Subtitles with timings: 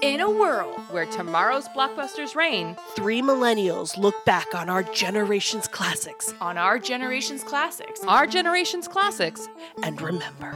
[0.00, 6.32] In a world where tomorrow's blockbusters reign, Three millennials look back on our generation's classics
[6.40, 9.48] on our generation's classics, our generation's classics,
[9.82, 10.52] and remember.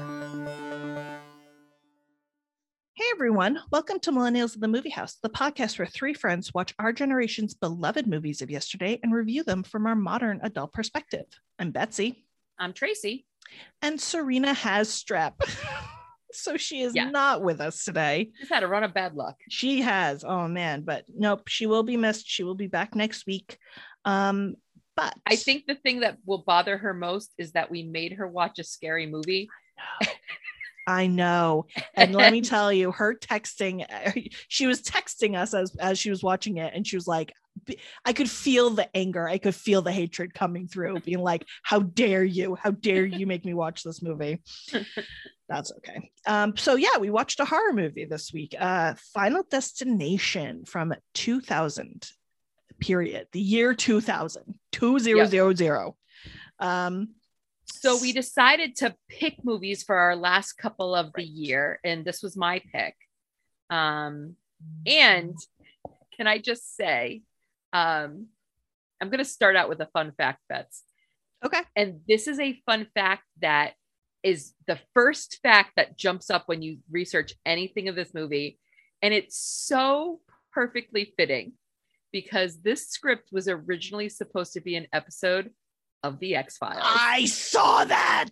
[2.95, 6.73] Hey everyone, welcome to Millennials of the Movie House, the podcast where three friends watch
[6.79, 11.27] our generation's beloved movies of yesterday and review them from our modern adult perspective.
[11.59, 12.25] I'm Betsy,
[12.61, 13.27] I'm Tracy.
[13.81, 15.33] and Serena has strep.
[16.33, 17.11] so she is Yeah.
[17.11, 18.31] not with us today.
[18.39, 19.37] She's had a run of bad luck.
[19.49, 22.27] She has, oh man, but nope, she will be missed.
[22.29, 23.59] She will be back next week.
[24.05, 24.57] Um,
[24.97, 28.27] but I think the thing that will bother her most is that we made her
[28.29, 29.49] watch a scary movie.
[30.87, 31.67] I know.
[31.95, 33.87] And let me tell you, her texting,
[34.49, 37.33] she was texting us as as she was watching it, and she was like,
[38.05, 41.79] I could feel the anger, I could feel the hatred coming through, being like, How
[41.81, 42.57] dare you?
[42.57, 44.43] How dare you make me watch this movie?
[45.53, 46.11] That's okay.
[46.27, 52.11] Um, so yeah, we watched a horror movie this week, uh, Final Destination from 2000
[52.81, 55.95] period, the year 2000, 2000.
[56.59, 57.09] Um,
[57.67, 62.23] So we decided to pick movies for our last couple of the year, and this
[62.23, 62.95] was my pick.
[63.71, 64.37] Um,
[64.87, 65.37] and
[66.17, 67.23] can I just say,
[67.73, 68.27] um,
[69.01, 70.83] I'm going to start out with a fun fact, Bets.
[71.45, 71.61] okay.
[71.75, 73.75] And this is a fun fact that
[74.23, 78.59] is the first fact that jumps up when you research anything of this movie.
[79.03, 80.21] And it's so
[80.53, 81.53] perfectly fitting
[82.13, 85.51] because this script was originally supposed to be an episode
[86.03, 86.83] of The X Files.
[86.83, 88.31] I saw that.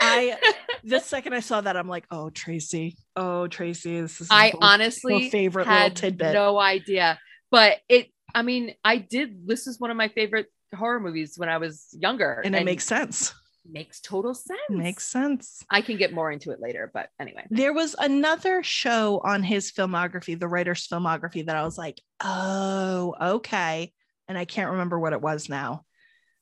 [0.00, 0.38] I
[0.84, 5.30] the second I saw that, I'm like, oh Tracy, oh Tracy, this is I honestly
[5.30, 6.32] favorite little tidbit.
[6.32, 7.18] no idea.
[7.50, 9.46] But it, I mean, I did.
[9.46, 12.40] This is one of my favorite horror movies when I was younger.
[12.44, 13.34] and it makes sense.
[13.68, 14.60] Makes total sense.
[14.68, 15.64] Makes sense.
[15.70, 17.46] I can get more into it later, but anyway.
[17.50, 23.14] There was another show on his filmography, the writer's filmography, that I was like, oh,
[23.20, 23.92] okay.
[24.28, 25.84] And I can't remember what it was now.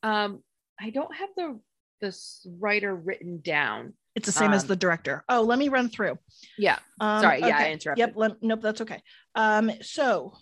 [0.02, 0.42] Um,
[0.80, 1.60] I don't have the
[2.00, 3.92] this writer written down.
[4.14, 5.24] It's the same as Um, the director.
[5.28, 6.18] Oh, let me run through.
[6.58, 6.78] Yeah.
[6.98, 7.98] Um, Sorry, yeah, I interrupted.
[7.98, 8.12] Yep.
[8.16, 9.02] Let, nope, that's okay.
[9.34, 10.32] Um, so,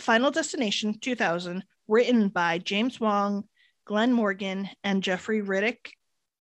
[0.00, 3.44] Final Destination 2000, written by James Wong,
[3.84, 5.90] Glenn Morgan, and Jeffrey Riddick.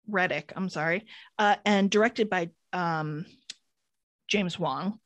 [0.08, 1.06] Reddick, I'm sorry,
[1.38, 3.26] uh, and directed by um,
[4.28, 5.00] James Wong.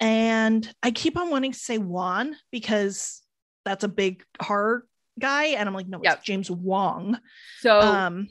[0.00, 3.22] And I keep on wanting to say Juan because
[3.64, 4.86] that's a big horror
[5.18, 6.24] guy, and I'm like, no, it's Yep.
[6.24, 7.18] James Wong.
[7.60, 8.28] So Um,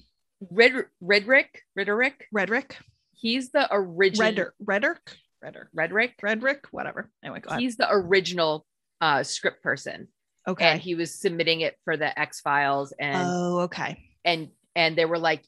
[0.52, 2.76] Red Redrick, Ridderick, Redrick,
[3.14, 5.00] he's the original Redder, Redder,
[5.42, 6.12] Redder, Redrick.
[6.22, 7.10] Redrick, whatever.
[7.24, 7.62] Anyway, go ahead.
[7.62, 8.66] He's the original
[9.02, 10.08] uh script person.
[10.48, 10.66] Okay.
[10.66, 13.98] And he was submitting it for the X Files and oh, okay.
[14.24, 15.44] and and they were like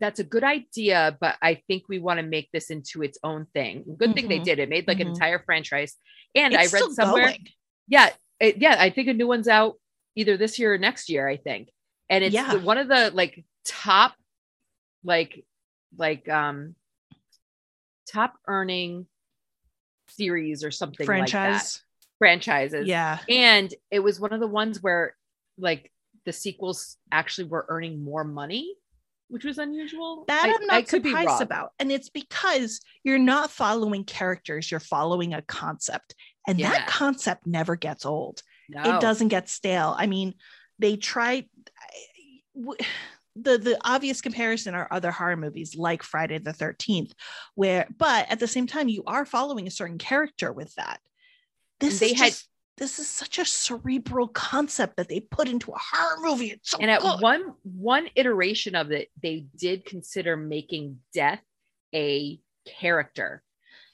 [0.00, 3.46] that's a good idea but i think we want to make this into its own
[3.54, 4.44] thing good thing they Mhm.
[4.44, 5.10] did it made like an Mhm.
[5.14, 5.96] entire franchise
[6.34, 7.46] and It's i read somewhere going.
[7.88, 8.10] yeah
[8.40, 9.74] it- yeah i think a new one's out
[10.14, 11.70] either this year or next year i think
[12.10, 12.54] and it's Yeah.
[12.54, 14.14] the- one of the like top
[15.04, 15.44] like
[15.96, 16.74] like um
[18.06, 19.06] top earning
[20.08, 21.82] series or something like that franchise.
[22.18, 23.18] franchises yeah.
[23.28, 25.16] and it was one of the ones where
[25.58, 25.92] like
[26.24, 28.74] the sequels actually were earning more money
[29.28, 31.72] which was unusual That I, am not I surprised about.
[31.78, 36.14] And it's because you're not following characters, you're following a concept.
[36.46, 36.70] And Yeah.
[36.70, 38.42] that concept never gets old.
[38.68, 38.96] no.
[38.96, 39.94] It doesn't get stale.
[39.98, 40.34] I mean,
[40.78, 41.46] they try
[42.54, 42.76] w-
[43.40, 47.12] the the obvious comparison are other horror movies like Friday the 13th,
[47.54, 51.00] where but at the same time, you are following a certain character with that.
[51.78, 52.47] This They is had- just
[52.78, 56.50] this is such a cerebral concept that they put into a horror movie.
[56.52, 57.20] It's so and at good.
[57.20, 61.42] one one iteration of it they did consider making death
[61.94, 63.42] a character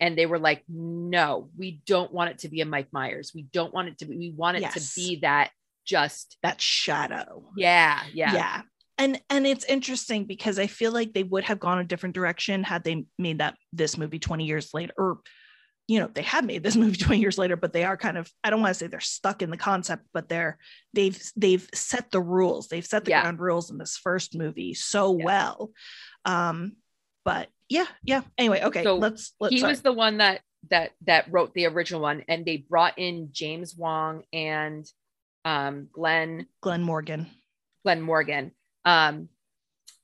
[0.00, 3.43] and they were like no we don't want it to be a mike myers we
[3.43, 4.75] don't want it to be we want it Yes.
[4.94, 5.50] to be that
[5.87, 7.44] just that shadow.
[7.56, 8.62] yeah yeah yeah
[8.99, 12.65] and and it's interesting because i feel like they would have gone a different direction
[12.65, 15.19] had they made that this movie 20 years later or
[15.87, 18.31] you know they have made this movie 20 years later but they are kind of
[18.43, 20.59] i don't want to say they're stuck in the concept but they're
[20.93, 23.23] they've they've set the rules they've set the Yeah.
[23.23, 25.25] ground rules in this first movie so Yeah.
[25.25, 25.71] well
[26.25, 26.77] um
[27.25, 29.73] but yeah yeah anyway okay So let's let's he sorry.
[29.73, 30.41] was the one that
[30.71, 34.87] that that wrote the original one and they brought in james wong and
[35.45, 37.27] um glenn glenn morgan
[37.85, 38.53] glenn morgan
[38.87, 39.29] um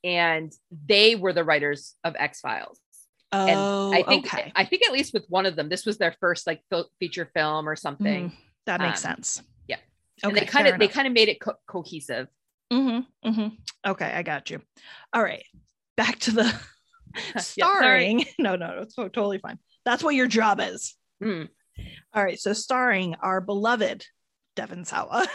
[0.05, 0.53] and
[0.87, 2.80] they were the writers of x files
[3.32, 6.15] oh i think okay i think at least with one of them this was their
[6.21, 6.62] first like
[6.99, 8.32] feature film or something Mm,
[8.67, 9.77] that makes Um, sense yeah.
[10.25, 12.29] okay and they kind of they kind of made it co- cohesive
[12.73, 13.49] Mm-hmm, mm-hmm.
[13.91, 14.62] Okay, I got you.
[15.12, 15.43] All right,
[15.97, 16.55] back to the
[17.37, 18.25] starring.
[18.38, 19.59] no, no, no, it's totally fine.
[19.85, 20.94] That's what your job is.
[21.21, 21.47] Hmm.
[22.15, 24.06] All right, so starring our beloved
[24.55, 25.27] Devon Sawa,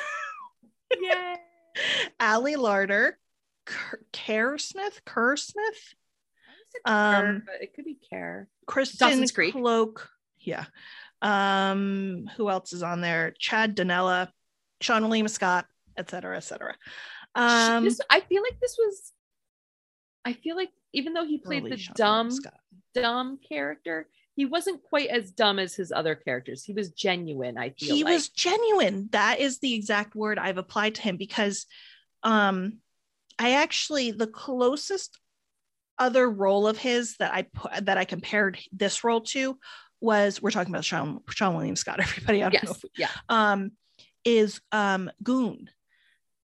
[0.98, 1.36] Yay.
[2.22, 3.16] Ali Larter,
[4.14, 5.94] Kerr Smith, Kerr Smith,
[6.84, 8.48] Um, but it could be care.
[8.68, 9.54] Kristen Dawson's Creek.
[9.54, 10.10] Cloke.
[10.40, 10.66] Yeah.
[11.22, 13.34] Um, who else is on there?
[13.40, 14.30] Chad Donella,
[14.82, 15.66] Seann William Scott,
[15.98, 16.76] et cetera, et cetera.
[17.34, 19.12] Um, This- I feel like this was.
[20.24, 22.30] I feel like even though he played the Sean dumb,
[22.94, 26.64] dumb character, he wasn't quite as dumb as his other characters.
[26.64, 27.58] He was genuine.
[27.58, 28.14] I feel he like.
[28.14, 31.66] was genuine that is the exact word i've applied to him because
[32.24, 32.80] um
[33.40, 35.18] i actually the closest
[35.98, 39.58] other role of his that i put that i compared this role to
[40.02, 42.78] was we're talking about sean sean william scott everybody i don't know yes.
[42.78, 43.10] if we, Yeah.
[43.30, 43.72] um
[44.26, 45.70] is um goon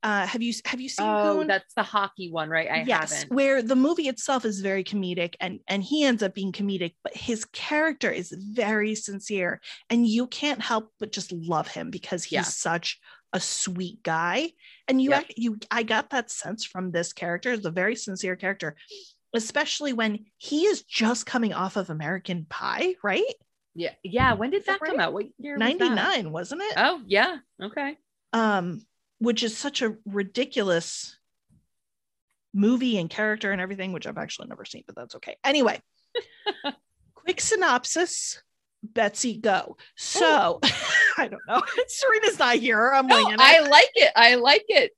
[0.05, 2.69] uh have you have you seen Oh, goon that's the hockey one, right?
[2.71, 3.33] I yes haven't.
[3.35, 7.17] where the movie itself is very comedic and and he ends up being comedic but
[7.17, 9.61] his character is very sincere
[9.91, 12.43] and you can't help but just love him because he's Yeah.
[12.43, 12.99] such
[13.33, 14.51] a sweet guy
[14.89, 15.21] and you Yep.
[15.23, 18.77] act, you i got that sense from this character it's a very sincere character
[19.35, 23.23] especially when he is just coming off of american pie right
[23.75, 23.93] Yeah.
[24.03, 24.35] Yeah.
[24.35, 25.13] When did that that come out?
[25.15, 25.55] What year?
[25.55, 27.39] was 99 wasn't it Oh, yeah.
[27.63, 27.97] Okay.
[28.33, 28.85] um
[29.19, 31.17] which is such a ridiculous
[32.55, 35.81] movie and character and everything which i've actually never seen but that's okay anyway
[37.15, 38.43] quick synopsis
[38.83, 40.61] betsy go so
[41.17, 44.13] i don't know serena's not here i'm No, I like it.
[44.17, 44.91] I like it.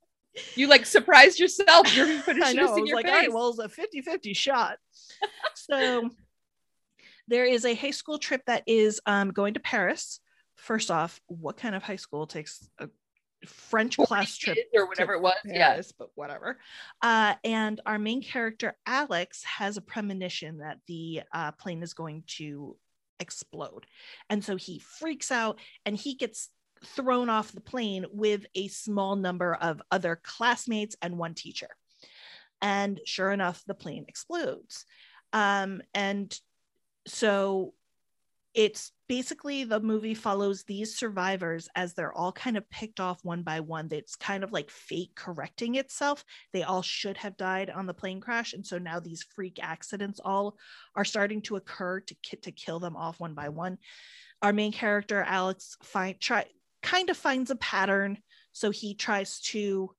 [0.55, 1.95] You like surprised yourself.
[1.95, 2.75] You're putting I know.
[2.75, 3.15] in was your like, face.
[3.15, 4.77] right, well, it's a 50 50 shot.
[5.53, 6.09] so
[7.27, 10.19] there is a high school trip that is um, going to Paris.
[10.55, 12.89] First off, what kind of high school takes a
[13.45, 15.35] French class trip or whatever it was.
[15.45, 15.71] Yeah.
[15.71, 16.57] Paris, but whatever.
[17.01, 22.23] Uh, and our main character, Alex, has a premonition that the uh, plane is going
[22.37, 22.77] to
[23.19, 23.85] explode.
[24.29, 26.49] And so he freaks out and he gets
[26.85, 31.69] thrown off the plane with a small number of other classmates and one teacher.
[32.61, 34.85] And sure enough, the plane explodes.
[35.33, 36.37] Um, and
[37.07, 37.73] so
[38.55, 43.43] it's basically the movie follows these survivors as they're all kind of picked off one
[43.43, 43.89] by one.
[43.91, 46.23] It's kind of like fate correcting itself.
[46.53, 50.21] They all should have died on the plane crash, and so now these freak accidents
[50.23, 50.57] all
[50.95, 53.77] are starting to occur to to kill them off one by one.
[54.41, 56.45] Our main character Alex find try
[56.85, 58.17] kind of finds a pattern,
[58.53, 59.89] so he tries to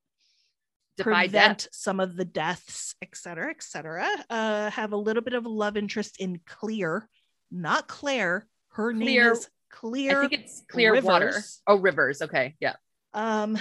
[0.96, 1.04] death.
[1.04, 4.08] prevent some of the deaths, et cetera, et cetera.
[4.30, 7.08] Uh, have a little bit of a love interest in Clear,
[7.50, 8.46] not Claire.
[8.70, 10.18] Her name Clear- is Clear.
[10.22, 11.26] I think it's clear water.
[11.26, 11.60] Rivers.
[11.66, 12.22] Oh, rivers.
[12.22, 12.54] Okay.
[12.60, 12.76] Yeah.
[13.12, 13.58] um,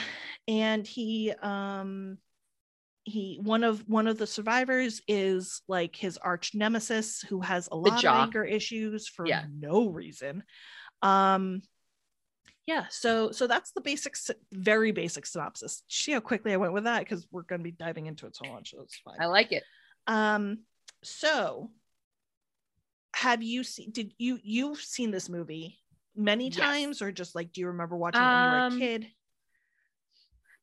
[0.48, 2.18] and he um
[3.04, 7.76] he one of one of the survivors is like his arch nemesis who has a
[7.76, 9.44] lot of anger issues for Yeah.
[9.52, 10.44] no reason.
[11.02, 11.62] Um
[12.66, 14.16] yeah, so so that's the basic,
[14.52, 15.84] very basic synopsis.
[15.88, 18.36] See how quickly I went with that because we're going to be diving into it
[18.36, 18.72] so much.
[18.72, 19.18] So it's fine.
[19.20, 19.64] I like it.
[20.08, 20.60] Um,
[21.04, 21.72] so
[23.16, 23.92] have you seen?
[23.92, 25.80] Did you you've seen this movie
[26.16, 26.58] many Yes.
[26.58, 29.08] times, or just like do you remember watching it when you were a Um, kid?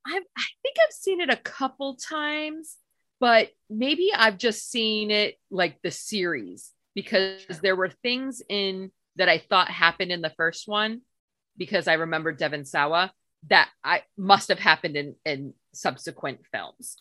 [0.04, 2.76] I've, I think I've seen it a couple times,
[3.20, 9.28] but maybe I've just seen it like the series because there were things in that
[9.28, 11.02] I thought happened in the first one
[11.56, 13.12] because I remember Devon Sawa
[13.49, 16.97] that I must have happened in in subsequent films.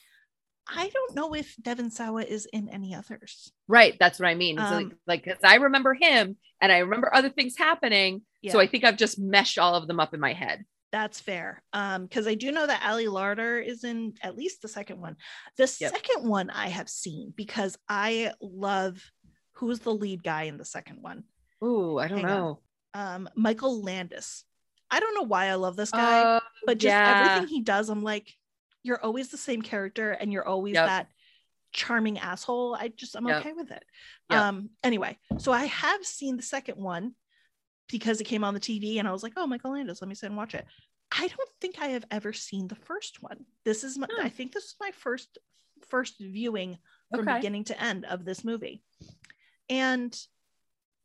[0.68, 3.52] I don't know if Devon Sawa is in any others.
[3.68, 4.58] Right, that's what I mean.
[4.60, 8.68] Um, like like 'cause I remember him and I remember other things happening, so I
[8.68, 10.64] think I've just meshed all of them up in my head.
[10.92, 11.64] That's fair.
[11.74, 15.16] Um, because I do know that Ali Larter is in at least the second one.
[15.58, 15.92] The Yep.
[15.92, 19.02] second one I have seen because I love
[19.54, 21.24] who's the lead guy in the second one.
[21.64, 22.58] Ooh, I don't Hang on.
[22.94, 24.44] Um, Michael Landes.
[24.90, 26.22] I don't know why I love this guy.
[26.24, 27.16] Uh, but just yeah.
[27.18, 28.34] everything he does, I'm like,
[28.84, 30.86] you're always the same character and you're always Yep.
[30.86, 31.08] that
[31.72, 32.76] charming asshole.
[32.76, 33.40] I just I'm Yep.
[33.40, 33.86] okay with it.
[34.30, 34.40] Yep.
[34.40, 37.16] Um anyway, so I have seen the second one
[37.90, 40.16] because it came on the TV and I was like, oh Michael Landes, let me
[40.16, 40.66] sit and watch it.
[41.12, 43.46] I don't think I have ever seen the first one.
[43.64, 44.26] This is my Hmm.
[44.26, 45.38] I think this is my first
[45.88, 46.78] first viewing
[47.12, 47.38] from Okay.
[47.38, 48.84] beginning to end of this movie.
[49.70, 50.18] And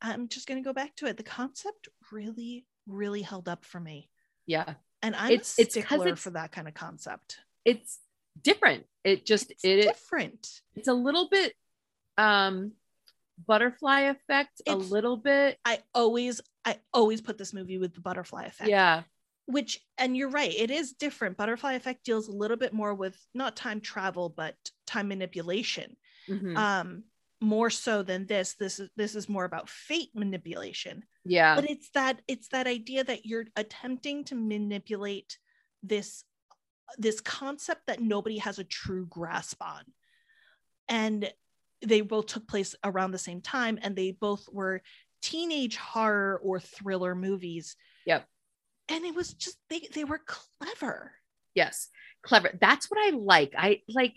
[0.02, 1.16] I'm just gonna go back to it.
[1.16, 4.10] The concept really, really held up for me.
[4.46, 4.74] yeah.
[5.02, 7.38] And I'm It's- a it's stickler it's- for that kind of concept.
[7.64, 7.98] it's
[8.40, 8.86] different.
[9.04, 10.60] It just It's it different.
[10.74, 11.54] it's a little bit
[12.18, 12.72] um
[13.46, 15.58] butterfly effect a little bit.
[15.64, 18.70] I always, I always put this movie with the butterfly effect.
[18.70, 19.02] Yeah.
[19.44, 21.36] Which, and you're right, it is different.
[21.36, 25.96] Butterfly effect deals a little bit more with not time travel, but time manipulation.
[26.28, 26.56] Mhm.
[26.56, 27.04] Um,
[27.46, 28.54] more so than this.
[28.54, 31.04] This is this is more about fate manipulation.
[31.24, 31.54] Yeah.
[31.54, 35.38] But it's that it's that idea that you're attempting to manipulate
[35.82, 36.24] this
[36.98, 39.84] this concept that nobody has a true grasp on.
[40.88, 41.30] And
[41.84, 44.82] they both took place around the same time and they both were
[45.22, 47.76] teenage horror or thriller movies.
[48.06, 48.24] Yep.
[48.88, 51.12] and it was just they they were clever.
[51.54, 51.88] Yes.
[52.22, 52.50] Clever.
[52.60, 53.54] That's what i like.
[53.56, 54.14] I like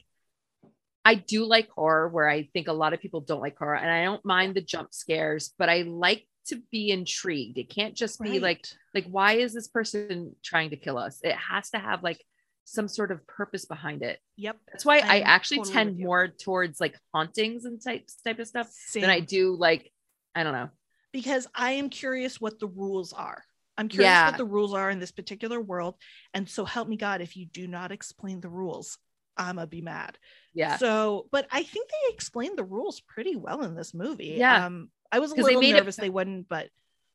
[1.12, 3.92] i do like horror where i think a lot of people don't like horror and
[3.92, 8.22] i don't mind the jump scares but i like to be intrigued it can't just
[8.22, 8.76] be like Right.
[8.96, 12.22] like why is this person trying to kill us it has to have like
[12.66, 16.28] some sort of purpose behind it yep that's why i I'm actually totally tend more
[16.46, 19.02] towards like hauntings and types type of stuff Same.
[19.02, 19.92] than i do like
[20.36, 20.70] i don't know
[21.12, 23.44] because I am curious what the rules are.
[23.80, 24.28] I'm curious Yeah.
[24.28, 25.96] what the rules are in this particular world.
[26.36, 28.98] And so help me God, if you do not explain the rules,
[29.40, 30.18] I'ma be mad.
[30.54, 34.36] yeah So, but I think they explained the rules pretty well in this movie.
[34.38, 34.66] Yeah.
[34.66, 36.70] Um, I was a 'Cause they little it- nervous they wouldn't, but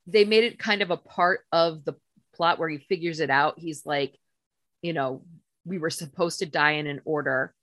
[0.07, 1.95] they made it kind of a part of the
[2.35, 3.59] plot where he figures it out.
[3.59, 4.19] He's like,
[4.83, 5.25] you know,
[5.65, 7.55] we were supposed to die in an order.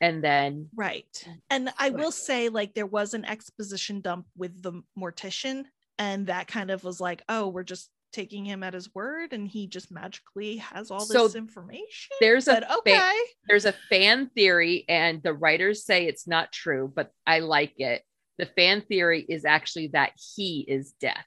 [0.00, 1.28] And then, right.
[1.50, 5.64] And I will say, like, there was an exposition dump with the mortician,
[5.98, 9.48] and that kind of was like, oh, we're just taking him at his word, and
[9.48, 12.16] he just magically has all So this information.
[12.20, 13.12] there's a But okay.
[13.48, 18.02] there's a fan theory, and the writers say it's not true, but I like it.
[18.38, 21.24] The fan theory is actually that he is death.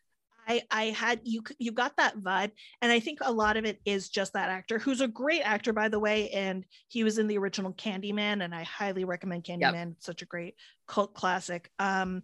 [0.48, 3.80] I I had you you got that vibe and I think a lot of it
[3.86, 7.28] is just that actor who's a great actor by the way and he was in
[7.28, 10.56] the original Candyman and I highly recommend Candyman it's such a great
[10.88, 12.24] cult classic um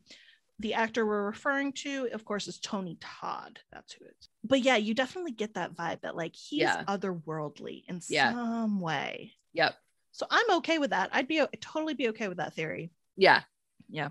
[0.60, 4.62] the actor we're referring to of course is Tony Todd that's who it is but
[4.62, 6.84] yeah you definitely get that vibe that like he's Yeah.
[6.88, 8.32] otherworldly in Yeah.
[8.34, 9.76] some way Yep.
[10.12, 13.42] so I'm okay with that I'd be o- totally be okay with that theory Yeah.
[13.90, 14.10] Yeah.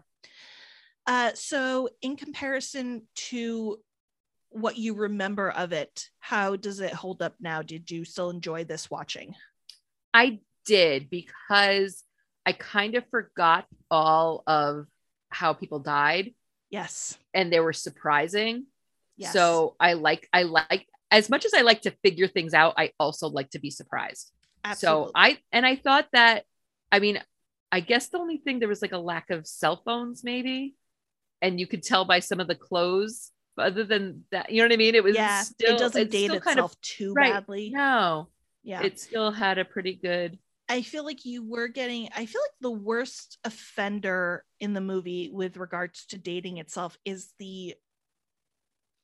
[1.07, 3.79] uh, so in comparison to
[4.51, 7.61] what you remember of it, how does it hold up now?
[7.61, 9.35] Did you still enjoy this watching?
[10.15, 12.03] I did because
[12.47, 14.87] I kind of forgot all of
[15.37, 16.33] how people died
[16.71, 17.17] Yes.
[17.35, 18.67] and they were surprising.
[19.17, 19.33] Yes.
[19.33, 22.93] So I like I like as much as I like to figure things out, I
[22.99, 24.33] also like to be surprised.
[24.65, 25.07] Absolutely.
[25.07, 26.45] So I and I thought that
[26.91, 27.21] I mean,
[27.71, 30.75] I guess the only thing there was like a lack of cell phones, maybe.
[31.43, 33.31] And you could tell by some of the clothes.
[33.57, 34.95] But other than that, you know what I mean?
[34.95, 37.33] It was yeah, still it doesn't date still itself kind of too right.
[37.33, 37.71] badly.
[37.71, 38.29] no.
[38.63, 38.83] Yeah.
[38.83, 42.59] It still had a pretty good I feel like you were getting, I feel like
[42.61, 47.75] the worst offender in the movie with regards to dating itself is the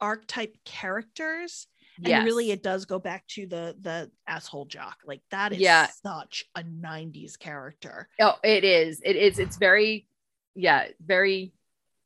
[0.00, 1.66] archetype characters.
[1.98, 2.24] And yes.
[2.24, 4.96] really it does go back to the the asshole jock.
[5.06, 5.88] Like that is Yeah.
[6.02, 8.08] such a 90s character.
[8.18, 9.00] Oh, it is.
[9.04, 9.38] It is.
[9.38, 10.08] It's very,
[10.54, 11.52] yeah, very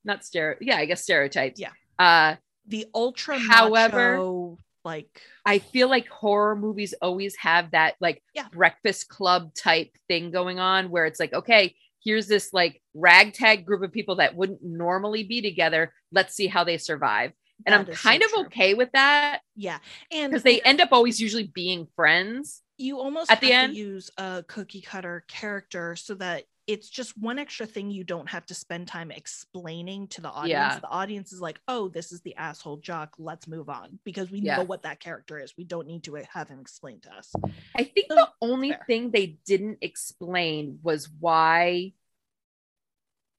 [0.05, 0.59] not stereo.
[0.61, 1.61] Yeah, I guess stereotypes.
[1.61, 1.71] Yeah.
[1.99, 2.37] Uh,
[2.69, 8.47] The ultra However- macho, like I feel like horror movies always have that like Yeah.
[8.51, 13.83] breakfast club type thing going on where it's like, okay, here's this like ragtag group
[13.83, 15.93] of people that wouldn't normally be together.
[16.13, 17.33] Let's see how they survive.
[17.67, 18.41] And that I'm is so kind of true.
[18.47, 19.79] okay with that Yeah.
[20.13, 22.63] And because they end up always usually being friends.
[22.79, 27.17] you almost at the end- to use a cookie cutter character so that it's just
[27.17, 30.51] one extra thing you don't have to spend time explaining to the audience.
[30.75, 30.79] Yeah.
[30.81, 33.15] The audience is like, oh, this is the asshole jock.
[33.19, 34.57] Let's move on because we Yeah.
[34.57, 35.57] know what that character is.
[35.57, 37.33] We don't need to have him explain to us.
[37.77, 38.85] I think So, the only fair.
[38.87, 41.93] thing they didn't explain was why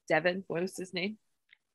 [0.08, 1.18] Devon, what was his name?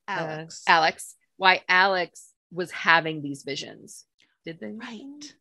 [0.08, 0.62] Uh, Alex.
[0.66, 1.16] Alex.
[1.36, 4.06] Why Alex was having these visions.
[4.44, 4.72] Did they?
[4.72, 5.34] right.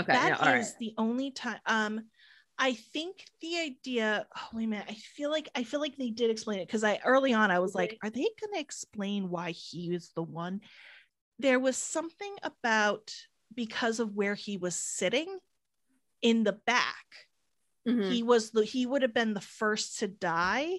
[0.00, 0.12] Okay.
[0.12, 0.78] That no, is right.
[0.78, 2.04] the only time um
[2.58, 6.10] I think the idea oh wait a minute I feel like I feel like they
[6.10, 9.30] did explain it because I early on I was like are they going to explain
[9.30, 10.60] why he was the one
[11.38, 13.14] there was something about
[13.54, 15.38] because of where he was sitting
[16.22, 17.06] in the back
[17.86, 18.10] Mhm.
[18.10, 20.78] he was the he would have been the first to die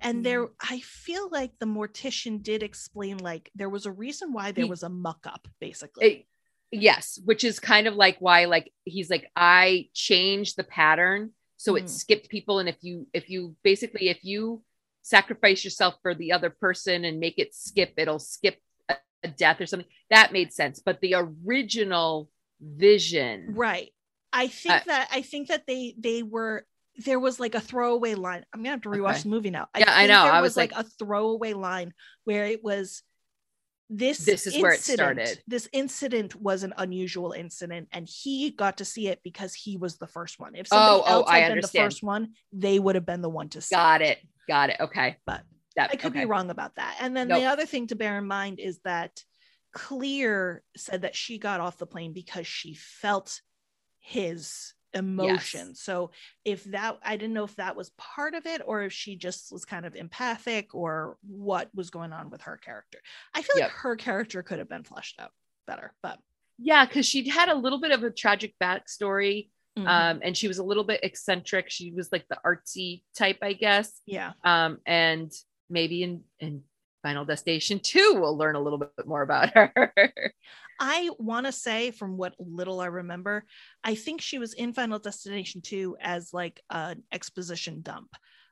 [0.00, 0.52] and there Mm-hmm.
[0.74, 4.70] i feel like the mortician did explain like there was a reason why there He-
[4.70, 6.26] was a muck up basically
[6.72, 11.74] yes, which is kind of like why, like, he's like, I changed the pattern so
[11.74, 11.78] Mm.
[11.82, 12.58] it skipped people.
[12.58, 14.62] And if you, if you basically, if you
[15.02, 19.60] sacrifice yourself for the other person and make it skip, it'll skip a, a death
[19.60, 19.88] or something.
[20.10, 20.80] That made sense.
[20.84, 22.28] But the original
[22.60, 23.90] vision, right
[24.32, 26.64] i think Uh, that i think that they they were
[27.04, 29.22] there was like a throwaway line i'm gonna have to rewatch Okay.
[29.22, 30.22] the movie now Yeah, I know.
[30.22, 31.92] there I was was like, like- a throwaway line
[32.24, 33.02] where it was
[33.94, 35.42] this This is where it incident- started.
[35.46, 39.98] this incident was an unusual incident and he got to see it because he was
[39.98, 41.82] the first one if somebody Oh, oh, else I had been understand.
[41.84, 44.18] the first one they would have been the one to see got it.
[44.48, 44.76] Got it.
[44.80, 45.16] Okay.
[45.26, 45.42] but
[45.76, 46.20] That I could okay.
[46.20, 46.96] be wrong about that.
[47.00, 47.40] And then Nope.
[47.40, 49.22] the other thing to bear in mind is that
[49.74, 53.40] Clear said that she got off the plane because she felt
[54.00, 55.74] his emotion.
[55.74, 56.10] So
[56.44, 59.50] if that I didn't know if that was part of it or if she just
[59.52, 62.98] was kind of empathic or what was going on with her character.
[63.34, 63.66] I feel Yep.
[63.68, 65.30] like her character could have been fleshed out
[65.66, 66.18] better, but
[66.58, 69.48] Yeah, because she'd had a little bit of a tragic backstory.
[69.78, 69.86] mhm.
[69.86, 71.70] Um, and she was a little bit eccentric.
[71.70, 74.00] She was like the artsy type, I guess.
[74.06, 74.32] yeah.
[74.44, 75.32] Um, and
[75.70, 76.62] maybe in in
[77.02, 79.72] Final Destination 2, we'll learn a little bit more about her.
[80.84, 83.44] I want to say, from what little I remember,
[83.84, 88.08] I think she was in Final Destination 2 as like an exposition dump.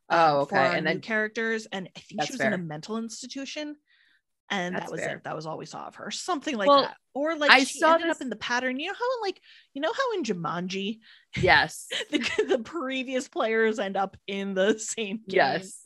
[0.09, 0.79] Oh, um, For okay.
[0.79, 3.75] And then- characters, and I think she was in a mental institution,
[4.49, 5.17] and That's that was fair.
[5.17, 5.25] it.
[5.25, 6.97] That was all we saw of her, something like Well, that.
[7.15, 8.79] Or like I she saw ended this- up in the pattern.
[8.79, 9.41] You know how in like
[9.75, 11.01] you know how in Jumanji
[11.37, 11.89] yes.
[12.13, 12.19] the
[12.49, 15.37] the previous players end up in the same game.
[15.37, 15.81] Yes.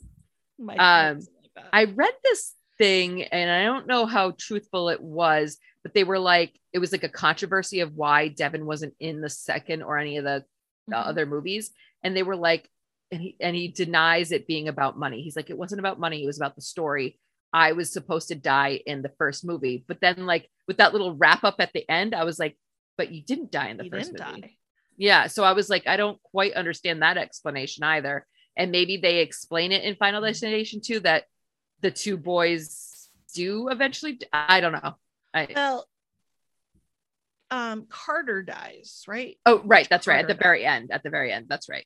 [0.59, 1.19] Might Um,
[1.55, 1.65] like.
[1.73, 6.19] I read this thing and I don't know how truthful it was, but they were
[6.19, 10.17] like, it was like a controversy of why Devon wasn't in the second or any
[10.17, 10.43] of the,
[10.87, 11.07] the Mhm.
[11.07, 11.71] other movies.
[12.03, 12.69] And they were like,
[13.11, 15.21] and he and he denies it being about money.
[15.21, 17.19] He's like, it wasn't about money, it was about the story.
[17.53, 19.85] I was supposed to die in the first movie.
[19.87, 22.57] But then like with that little wrap up at the end, I was like,
[22.97, 24.41] but you didn't die in the He first didn't movie.
[24.41, 24.57] die.
[24.97, 25.27] Yeah.
[25.27, 28.25] So I was like, I don't quite understand that explanation either.
[28.57, 31.25] And maybe they explain it in Final Destination too that
[31.85, 34.19] the two boys do eventually.
[34.33, 34.95] I don't know.
[35.35, 35.87] I, Well,
[37.51, 39.37] um, Carter dies, right?
[39.45, 39.87] oh, right.
[39.87, 40.15] That's right.
[40.15, 40.89] At Carter the very end.
[40.91, 41.45] At the very end.
[41.47, 41.85] That's right.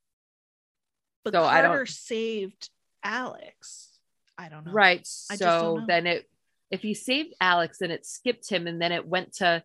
[1.25, 2.69] But So I don't- Carter saved
[3.03, 3.99] Alex.
[4.37, 4.71] I don't know.
[4.71, 5.01] Right.
[5.29, 5.85] I So know.
[5.85, 6.29] then it,
[6.71, 9.61] if he saved Alex, then it skipped him and then it went to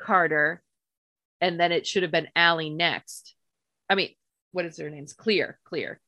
[0.00, 0.62] Carter
[1.42, 3.34] and then it should have been Ali next.
[3.90, 4.14] I mean,
[4.52, 5.12] what is their names?
[5.12, 6.00] Clear, clear.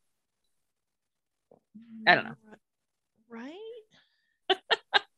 [2.07, 2.37] I don't know.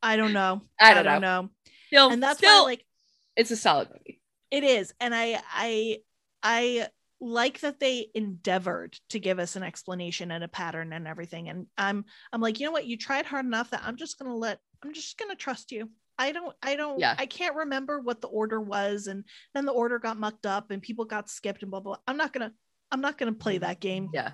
[0.03, 0.63] I don't know.
[0.81, 1.51] I don't know.
[1.89, 2.85] Still, And that's still, why like
[3.37, 4.21] it's a solid movie.
[4.51, 4.93] it is.
[5.01, 5.99] And I I
[6.43, 6.89] I
[7.21, 11.49] like that they endeavored to give us an explanation and a pattern and everything.
[11.49, 12.87] And I'm I'm like, you know what?
[12.87, 15.91] You tried hard enough that I'm just gonna let I'm just gonna trust you.
[16.19, 17.15] I don't I don't Yeah.
[17.17, 20.83] I can't remember what the order was and then the order got mucked up and
[20.83, 21.95] people got skipped and blah blah.
[21.95, 22.03] blah.
[22.07, 22.53] I'm not gonna
[22.91, 24.11] I'm not gonna play that game.
[24.13, 24.33] Yeah.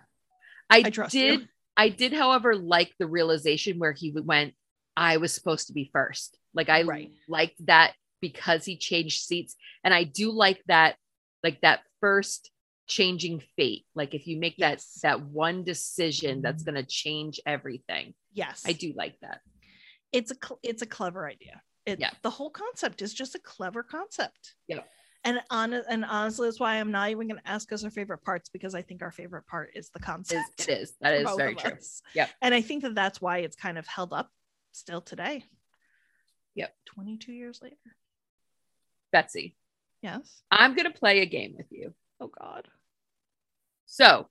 [0.71, 1.47] I, I trust did you.
[1.77, 4.55] I did, however, like the realization where he went,
[4.97, 6.39] I was supposed to be first.
[6.55, 7.11] Like I Right.
[7.29, 9.57] liked that because he changed seats.
[9.83, 10.97] And I do like that,
[11.43, 12.51] like that first
[12.87, 13.87] changing fate.
[13.95, 15.01] Like if you make that Yes.
[15.03, 16.75] that one decision that's mm-hmm.
[16.75, 18.15] gonna change everything.
[18.33, 18.63] Yes.
[18.67, 19.41] I do like that.
[20.13, 21.61] it's a cl- it's a clever idea.
[21.87, 22.11] It, Yeah.
[22.23, 24.55] The whole concept is just a clever concept.
[24.69, 24.85] Yeah.
[25.25, 28.23] And on and honestly, that's why I'm not even going to ask us our favorite
[28.23, 30.61] parts because I think our favorite part is the concept.
[30.61, 30.95] it is.
[31.01, 31.73] That is very true.
[32.15, 32.31] Yep.
[32.43, 34.31] And I think that that's why it's kind of held up
[34.75, 35.45] still today.
[36.55, 36.75] Yep.
[36.87, 37.77] 22 years later.
[39.13, 39.57] Betsy,
[40.03, 40.43] Yes.
[40.51, 41.95] I'm gonna play a game with you.
[42.21, 42.69] Oh God.
[43.87, 44.29] So,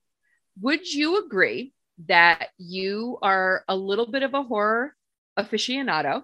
[0.60, 1.72] would you agree
[2.06, 4.94] that you are a little bit of a horror
[5.38, 6.22] aficionado?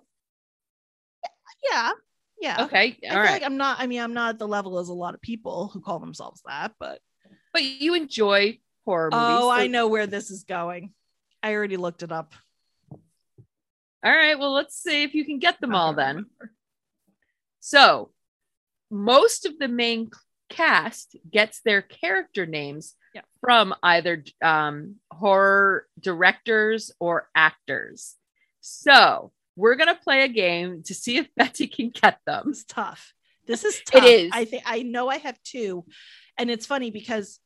[1.70, 1.90] Yeah.
[2.40, 2.64] Yeah.
[2.64, 3.32] Okay, I all feel right.
[3.32, 3.80] like I'm not.
[3.80, 6.40] I mean, I'm not at the level as a lot of people who call themselves
[6.46, 7.00] that, but
[7.52, 9.26] but you enjoy horror movies.
[9.40, 10.92] oh, I know where this is going.
[11.42, 12.34] I already looked it up.
[14.04, 16.08] All right, well, let's see if you can get them all then.
[16.16, 16.52] remember.
[17.60, 18.10] So,
[18.90, 20.10] most of the main
[20.48, 23.22] cast gets their character names Yeah.
[23.40, 28.16] from either um, horror directors or actors.
[28.60, 32.46] So, we're going to play a game to see if Betty can get them.
[32.48, 33.12] It's tough.
[33.46, 34.04] This is It tough.
[34.04, 34.30] is.
[34.32, 35.84] I think I know I have two,
[36.38, 37.38] and it's funny because,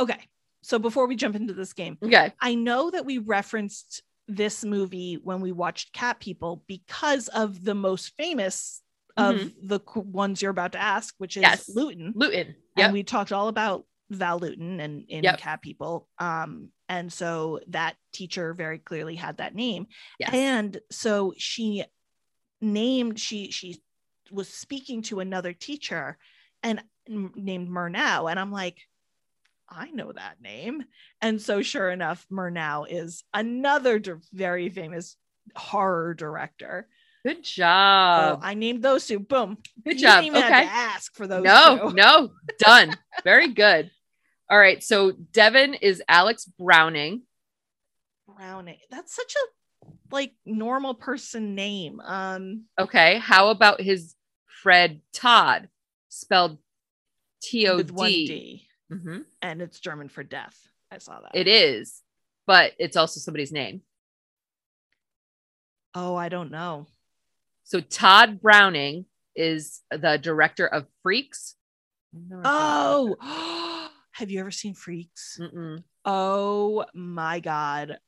[0.00, 0.20] okay.
[0.64, 2.32] So before we jump into this game, Okay.
[2.40, 7.74] I know that we referenced this movie when we watched Cat People because of the
[7.74, 8.82] most famous
[9.16, 11.50] of the qu- ones you're about to ask, which is Mm-hmm.
[11.52, 11.68] Yes.
[11.68, 12.12] Lewton.
[12.16, 12.54] Lewton.
[12.76, 15.38] And we talked all about Val Lewton and in Yep.
[15.38, 16.08] Cat People.
[16.18, 19.86] Um, and so that teacher very clearly had that name.
[20.18, 20.30] Yes.
[20.32, 21.84] And so she
[22.60, 23.82] named she she
[24.30, 26.16] was speaking to another teacher
[26.62, 28.30] and named Murnau.
[28.30, 28.78] And I'm like,
[29.74, 30.84] I know that name.
[31.20, 35.16] And so sure enough, Murnau is another di- very famous
[35.56, 36.88] horror director.
[37.24, 38.40] Good job.
[38.42, 39.20] I named those two.
[39.20, 39.58] Boom.
[39.84, 40.22] Good You job.
[40.22, 40.64] didn't even Okay.
[40.68, 41.94] ask for those no, two.
[41.94, 42.96] no, done.
[43.24, 43.90] Very good.
[44.50, 44.82] All right.
[44.82, 47.22] So Devon is Alex Browning.
[48.26, 48.78] Browning.
[48.90, 52.00] That's such a like normal person name.
[52.04, 53.18] Um Okay.
[53.18, 54.14] How about his
[54.62, 55.68] Fred Todd,
[56.08, 56.58] spelled
[57.40, 58.66] T O D?
[58.98, 59.08] D.
[59.08, 59.24] Mhm.
[59.42, 60.56] And it's German for death.
[60.90, 61.34] I saw that.
[61.34, 62.02] It is,
[62.46, 63.82] but it's also somebody's name.
[65.94, 66.86] Oh, I don't know.
[67.64, 71.56] So Tod Browning is the director of Freaks.
[72.44, 73.16] Oh,
[74.12, 75.38] have you ever seen Freaks?
[75.40, 75.82] Mm-mm.
[76.04, 77.98] Oh my god.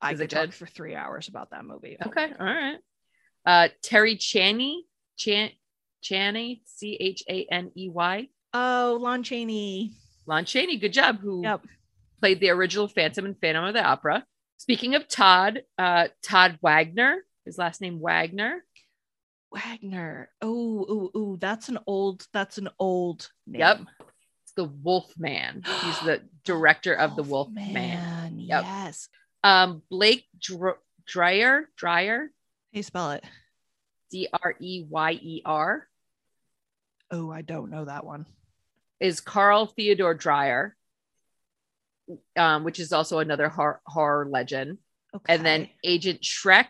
[0.00, 0.54] I Is could talk good?
[0.54, 1.96] for three hours about that movie.
[2.04, 2.78] Okay, all right.
[3.46, 5.50] Uh, Terry Chaney, Chan,
[6.02, 9.92] Chaney, C H A N E Y, Oh, Lon Chaney.
[10.26, 10.76] Lon Chaney.
[10.78, 11.20] Good job.
[11.20, 11.66] Who Yep.
[12.20, 14.24] played the original Phantom and Phantom of the Opera.
[14.56, 18.64] Speaking of Todd, uh, Todd Wagner, his last name Wagner.
[19.52, 20.30] Wagner.
[20.40, 20.50] Oh,
[21.14, 23.60] ooh, ooh, that's an old, that's an old name.
[23.60, 23.80] Yep.
[24.42, 25.62] It's the Wolf Man.
[25.64, 27.72] He's the director of the Wolf Man.
[27.74, 28.38] Man.
[28.38, 28.64] Yep.
[28.64, 29.08] Yes.
[29.44, 32.30] Um, Blake Dr- Dreyer, Dreyer,
[32.72, 33.22] Hey, spell it.
[34.10, 35.86] D R E Y E R,
[37.10, 38.26] Oh, I don't know that one.
[39.00, 40.76] Is Carl Theodor Dreyer,
[42.36, 44.78] um, which is also another horror, horror legend.
[45.14, 45.34] Okay.
[45.34, 46.66] And then Agent Schreck.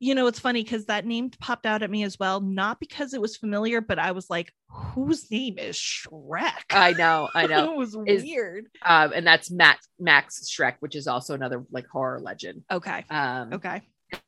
[0.00, 3.14] you know, it's funny because that name popped out at me as well, not because
[3.14, 6.64] it was familiar, but I was like, whose name is Schreck?
[6.70, 7.70] I know, I know.
[7.72, 8.66] it was Is- weird.
[8.84, 12.62] Um, and that's Matt Max Schreck, which is also another like horror legend.
[12.70, 13.04] Okay.
[13.10, 13.82] Um, Okay.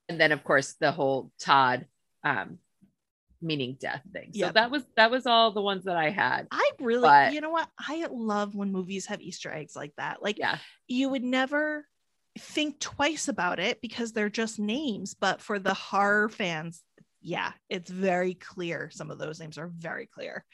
[0.09, 1.87] and then of course the whole Todd
[2.23, 2.59] um
[3.45, 4.33] meaning death thing.
[4.33, 4.55] So Yep.
[4.55, 6.47] that was that was all the ones that I had.
[6.51, 7.69] I really, But- you know what?
[7.79, 10.23] I love when movies have Easter eggs like that.
[10.23, 10.59] Like, Yeah.
[10.89, 11.87] you would never
[12.39, 15.15] think twice about it because they're just names.
[15.15, 16.83] But for the horror fans,
[17.21, 18.91] yeah, it's very clear.
[18.93, 20.45] Some of those names are very clear.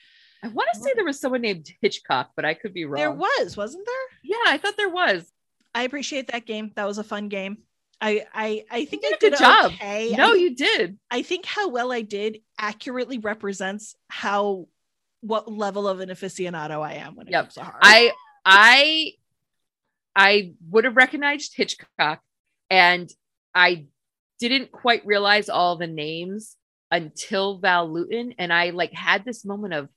[0.42, 2.96] I want to say there was someone named Hitchcock, but I could be wrong.
[2.98, 4.18] There was, wasn't there?
[4.24, 5.30] yeah, I thought there was.
[5.74, 6.72] I appreciate that game.
[6.76, 7.58] That was a fun game.
[8.00, 9.72] I I I think did I a good did job.
[9.72, 10.14] Okay.
[10.16, 10.98] No, I, you did.
[11.10, 14.68] I think how well I did accurately represents how
[15.20, 17.44] what level of an aficionado I am when it Yep.
[17.44, 17.78] comes to horror.
[17.82, 18.12] I
[18.44, 19.12] I
[20.16, 22.20] I would have recognized Hitchcock
[22.70, 23.08] and
[23.54, 23.86] I
[24.38, 26.56] didn't quite realize all the names
[26.90, 29.88] until Val Lewton and I like had this moment of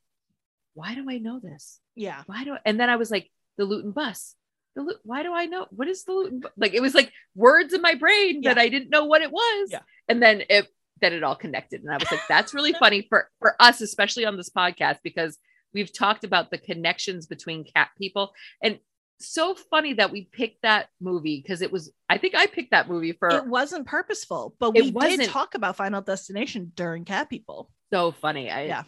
[0.74, 1.80] why do I know this?
[1.96, 2.24] yeah.
[2.26, 2.60] Why do I?
[2.66, 4.36] and then I was like the Lewton bus.
[4.76, 7.96] The why do I know what is the like it was like words in my
[7.96, 9.70] brain that I didn't know what it was.
[9.72, 9.80] Yeah.
[10.08, 10.68] And then it
[11.02, 14.26] then it all connected and I was like that's really funny for for us especially
[14.26, 15.38] on this podcast because
[15.74, 18.34] we've talked about the connections between cat people
[18.64, 18.80] and
[19.20, 22.90] so funny that we picked that movie because it was I think I picked that
[22.90, 27.70] movie for It wasn't purposeful, but we did talk about Final Destination during Cat People.
[27.92, 28.50] so funny.
[28.50, 28.84] I Yeah.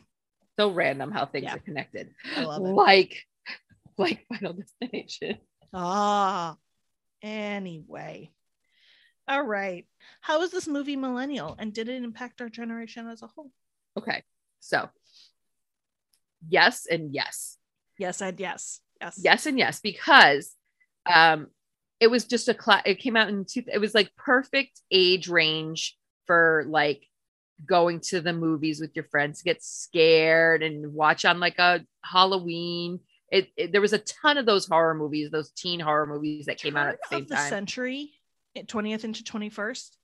[0.60, 1.56] so random how things Yeah.
[1.56, 2.10] are connected.
[2.36, 2.70] I love it.
[2.70, 3.24] Like
[3.98, 5.38] like Final Destination.
[5.76, 6.56] Ah.
[7.22, 8.32] Anyway.
[9.28, 9.86] All right.
[10.22, 13.52] How is this movie millennial and did it impact our generation as a whole?
[13.98, 14.24] Okay.
[14.62, 14.90] So
[16.48, 17.58] yes and yes.
[17.98, 18.80] Yes, and yes.
[19.02, 19.20] Yes.
[19.22, 20.54] Yes and yes because
[21.06, 21.48] um
[22.00, 25.28] it was just a class it came out in two it was like perfect age
[25.28, 27.04] range for like
[27.66, 33.00] going to the movies with your friends get scared and watch on like a Halloween.
[33.32, 36.58] It, it- there was a ton of those horror movies, those teen horror movies that
[36.60, 37.50] came out at the Turn same of the time.
[37.50, 38.12] century,
[38.56, 39.98] eh, 20th into 21st.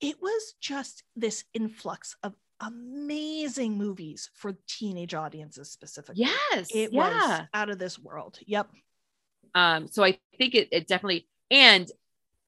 [0.00, 6.24] It was just this influx of amazing movies for teenage audiences specifically.
[6.24, 7.38] Yes, It yeah.
[7.38, 8.38] was out of this world.
[8.46, 8.68] Yep.
[9.54, 11.88] Um, so I think it, it definitely, and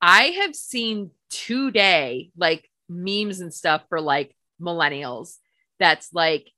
[0.00, 5.36] I have seen today like memes and stuff for like millennials
[5.78, 6.48] that's like,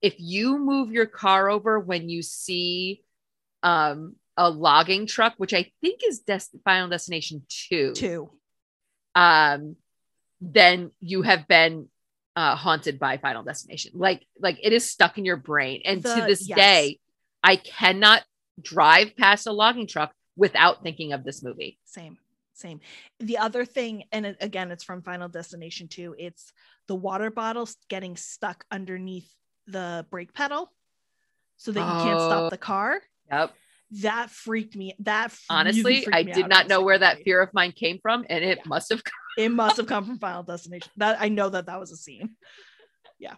[0.00, 3.02] if you move your car over when you see
[3.62, 8.30] um, a logging truck, which I think is Des- Final Destination 2, Two.
[9.14, 9.76] um,
[10.40, 11.88] then you have been
[12.36, 13.92] uh, haunted by Final Destination.
[13.94, 15.82] Like, like it is stuck in your brain.
[15.84, 16.56] And to this yes.
[16.56, 17.00] day,
[17.42, 18.22] I cannot
[18.60, 21.78] drive past a logging truck without thinking of this movie.
[21.84, 22.18] Same.
[22.54, 22.80] Same.
[23.20, 26.52] The other thing, and it, again, it's from Final Destination 2, it's
[26.86, 29.32] the water bottles getting stuck underneath
[29.68, 30.72] the brake pedal
[31.56, 32.26] so that you can't Oh.
[32.26, 33.00] stop the car.
[33.30, 33.54] Yep.
[34.02, 34.94] That freaked me.
[35.00, 38.44] That Honestly, freaked I did not know where that fear of mine came from, and
[38.44, 38.64] it Yeah.
[38.66, 39.02] must have.
[39.38, 40.90] It must have come from Final Destination.
[40.96, 42.36] That I know that that was a scene.
[43.20, 43.34] Yeah.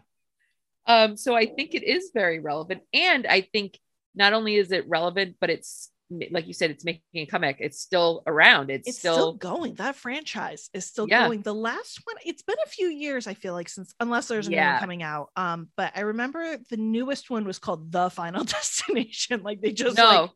[0.87, 3.79] Um, so I think it is very relevant, and I think
[4.15, 5.91] not only is it relevant, but it's
[6.31, 7.57] like you said, it's making a comeback.
[7.61, 8.69] It's still around.
[8.71, 9.75] It's, It's still, still, going.
[9.75, 11.27] That franchise is still Yeah.
[11.27, 11.43] going.
[11.43, 14.51] The last one, it's been a few years, I feel like, since unless there's a
[14.51, 14.81] new one Yeah.
[14.81, 15.31] coming out.
[15.37, 19.43] Um, but I remember the newest one was called The Final Destination.
[19.45, 20.31] Like they just no, like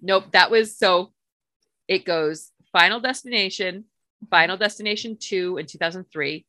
[0.00, 0.24] nope.
[0.32, 1.12] That was so.
[1.86, 3.84] It goes Final Destination,
[4.30, 6.44] Final Destination two in two thousand three,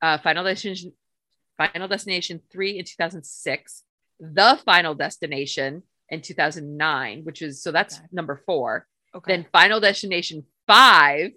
[0.00, 0.92] uh, Final Destination,
[1.58, 3.82] Final Destination three in two thousand six,
[4.20, 8.06] The Final Destination in two thousand nine, which is so that's Okay.
[8.12, 8.86] number four.
[9.14, 11.32] okay, Then Final Destination five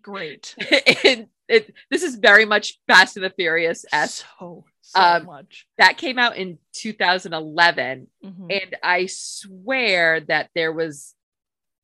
[0.00, 0.54] great.
[1.04, 4.24] in it this is very much Fast and the Furious s.
[4.38, 5.66] so so Um, much.
[5.78, 8.52] That came out in 2011, Mhm.
[8.62, 11.14] and I swear that there was,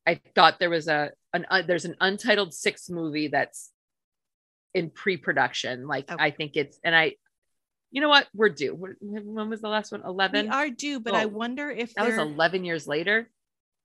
[0.07, 3.71] I thought there was a an uh, there's an Untitled Six movie that's
[4.75, 5.87] in pre-production.
[5.87, 6.17] Like Oh.
[6.19, 7.17] I think it's, and I,
[7.91, 8.75] you know what, we're due.
[8.75, 10.03] When when was the last one?
[10.05, 10.43] 11?
[10.43, 10.53] We 11.
[10.53, 13.31] are due, but I Oh, wonder if That was they're- 11 years later.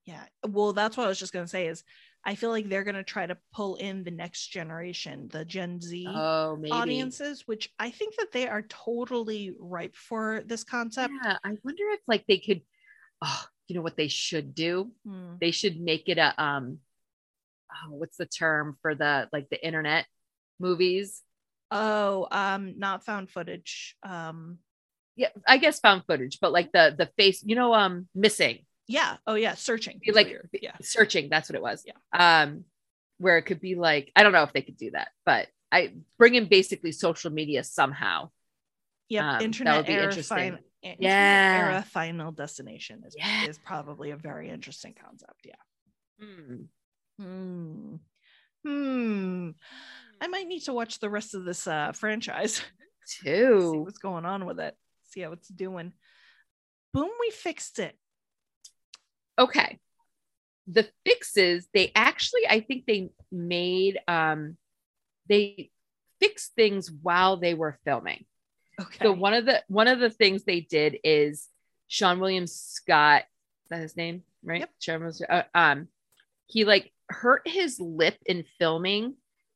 [0.06, 0.24] Yeah.
[0.48, 1.84] Well, that's what I was just gonna say is
[2.24, 6.06] I feel like they're gonna try to pull in the next generation, the Gen Z
[6.08, 11.14] Oh, audiences, which I think that they are totally ripe for this concept.
[11.24, 12.62] Yeah, I wonder if like they could.
[13.22, 14.92] Oh, you know what they should do?
[15.06, 15.36] Hmm.
[15.42, 16.80] They should make it a um.
[17.72, 20.06] Oh, what's the term for the like the internet
[20.60, 21.24] movies?
[21.72, 23.96] Oh, um, not found footage.
[24.04, 24.60] Um,
[25.16, 29.18] Yeah, I guess found footage, but like the the face, you know, um, missing, yeah.
[29.26, 29.56] Oh, yeah.
[29.56, 30.00] Searching.
[30.14, 30.76] Like yeah.
[30.82, 31.30] searching.
[31.30, 31.86] That's what it was.
[31.86, 32.42] Yeah.
[32.44, 32.66] Um,
[33.18, 35.94] where it could be like I don't know if they could do that, but I
[36.18, 38.30] bring in basically social media somehow.
[39.10, 39.24] Yep.
[39.24, 40.38] um, that internet would be era interesting.
[40.38, 41.72] fin- internet Yeah.
[41.74, 43.46] era final destination is, Yeah.
[43.48, 45.46] is probably a very interesting concept.
[45.46, 45.56] Yeah.
[46.20, 46.64] Hmm.
[47.20, 47.96] Hmm.
[48.64, 49.50] Hmm.
[50.26, 52.60] I might need to watch the rest of this uh franchise.
[53.06, 54.76] see what's going on with it.
[55.10, 55.94] See how it's doing.
[56.96, 57.96] Boom, we fixed it.
[59.38, 59.80] okay
[60.68, 64.58] the fixes they actually i think they made um
[65.30, 65.70] they
[66.20, 68.26] fixed things while they were filming
[68.82, 69.04] Okay.
[69.06, 71.48] so one of the one of the things they did is
[71.88, 73.22] sean Williams scott
[73.66, 74.70] is that his name right Yep.
[74.80, 75.88] sean Williams, uh, um
[76.48, 79.14] he like hurt his lip in filming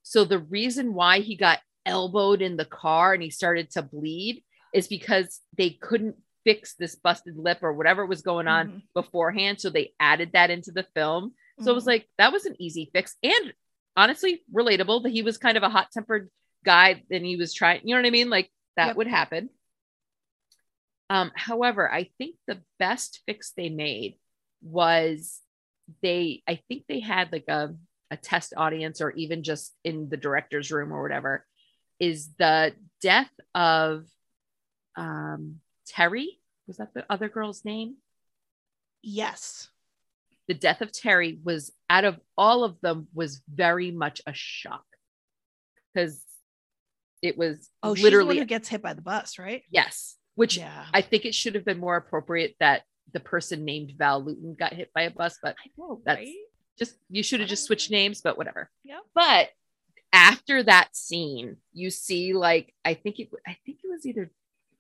[0.10, 4.44] so the reason why he got elbowed in the car and he started to bleed
[4.74, 9.62] is because they couldn't fix this busted lip or whatever was going on Mhm, beforehand.
[9.62, 11.36] So they added that into the film.
[11.62, 11.88] So it was mhm.
[11.88, 13.54] like that was an easy fix and
[13.96, 16.32] honestly relatable that he was kind of a hot tempered
[16.66, 18.32] guy and he was trying, you know what I mean?
[18.32, 18.96] Like that Yep.
[18.98, 19.50] would happen.
[21.12, 24.18] Um, however, I think the best fix they made
[24.62, 25.40] was
[26.02, 27.76] they, I think they had like a,
[28.12, 31.46] a test audience or even just in the director's room or whatever,
[32.00, 34.06] is the death of
[34.96, 36.40] um Terry.
[36.68, 37.96] Was that the other girl's name?
[39.02, 39.70] yes.
[40.48, 44.84] the death of Terry was out of all of them was very much a shock
[45.94, 46.22] because
[47.22, 49.64] it was Oh, she's the one literally who gets hit by the bus, right?
[49.70, 50.86] yes, which yeah.
[50.94, 52.82] I think it should have been more appropriate that
[53.14, 56.36] the person named Val Lewton got hit by a bus, but I know, that's- right?
[56.80, 58.70] Just you should have just switched names, but whatever.
[58.84, 59.00] Yeah.
[59.14, 59.50] But
[60.12, 64.32] after that scene, you see like I think it I think it was either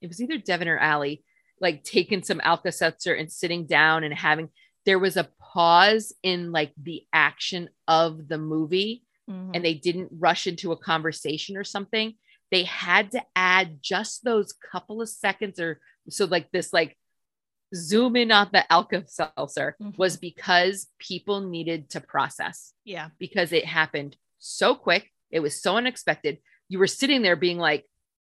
[0.01, 1.23] it was either Devon or Ali
[1.61, 4.49] like taking some Alka Seltzer and sitting down and having
[4.85, 9.51] there was a pause in like the action of the movie Mhm.
[9.53, 12.15] and they didn't rush into a conversation or something.
[12.49, 16.97] They had to add just those couple of seconds or so like this like
[17.75, 19.97] zoom in on the Alka Seltzer Mhm.
[19.97, 23.09] was because people needed to process yeah.
[23.19, 25.11] because it happened so quick.
[25.29, 26.39] It was so unexpected.
[26.67, 27.85] You were sitting there being like,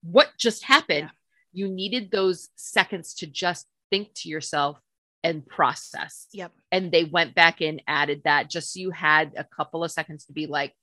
[0.03, 1.11] what just happened?
[1.11, 1.11] Yeah.
[1.53, 4.81] You needed those seconds to just think to yourself
[5.23, 6.27] and process.
[6.33, 6.53] Yep.
[6.71, 10.27] And they went back and added that just so you had a couple of seconds
[10.27, 10.75] to be like,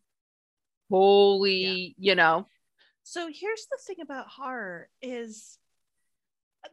[0.90, 2.48] holy, you know,
[3.04, 5.58] So here's the thing about horror is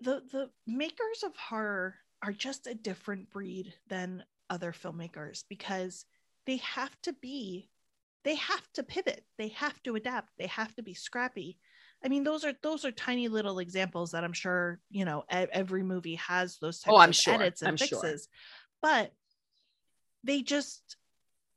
[0.00, 6.04] the the makers of horror are just a different breed than other filmmakers because
[6.46, 7.70] they have to be
[8.24, 11.58] they have to pivot, they have to adapt, they have to be scrappy.
[12.04, 15.82] I mean, those are those are tiny little examples that I'm sure you know every
[15.82, 17.34] movie has those types Oh, I'm of sure.
[17.34, 18.00] edits and I'm sure.
[18.00, 18.28] fixes,
[18.82, 19.12] but
[20.24, 20.96] they just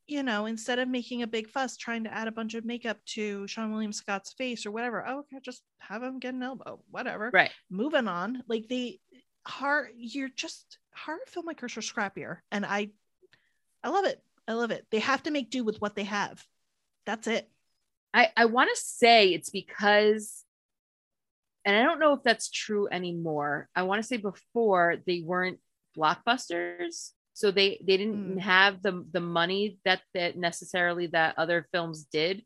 [0.08, 2.98] you know, instead of making a big fuss trying to add a bunch of makeup
[3.06, 6.82] to Seann William Scott's face or whatever, oh, okay, just have him get an elbow,
[6.90, 7.30] whatever.
[7.34, 7.52] right.
[7.70, 8.44] Moving on.
[8.48, 9.00] Like they
[9.48, 12.38] horror, you're just horror filmmakers are scrappier.
[12.52, 12.90] And I
[13.84, 14.22] I love it.
[14.48, 14.86] I love it.
[14.92, 16.44] They have to make do with what they have.
[17.06, 17.50] That's it.
[18.14, 20.44] I, I want to say it's because,
[21.64, 23.70] and I don't know if that's true anymore.
[23.76, 25.60] I want to say before they weren't
[25.98, 28.40] blockbusters, so they they didn't Mm.
[28.40, 32.44] have the the money that that necessarily that other films did.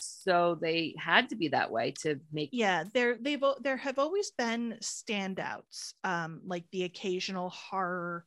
[0.00, 2.50] So they had to be that way to make.
[2.52, 8.24] Yeah, there they've there have always been standouts, um, like the occasional horror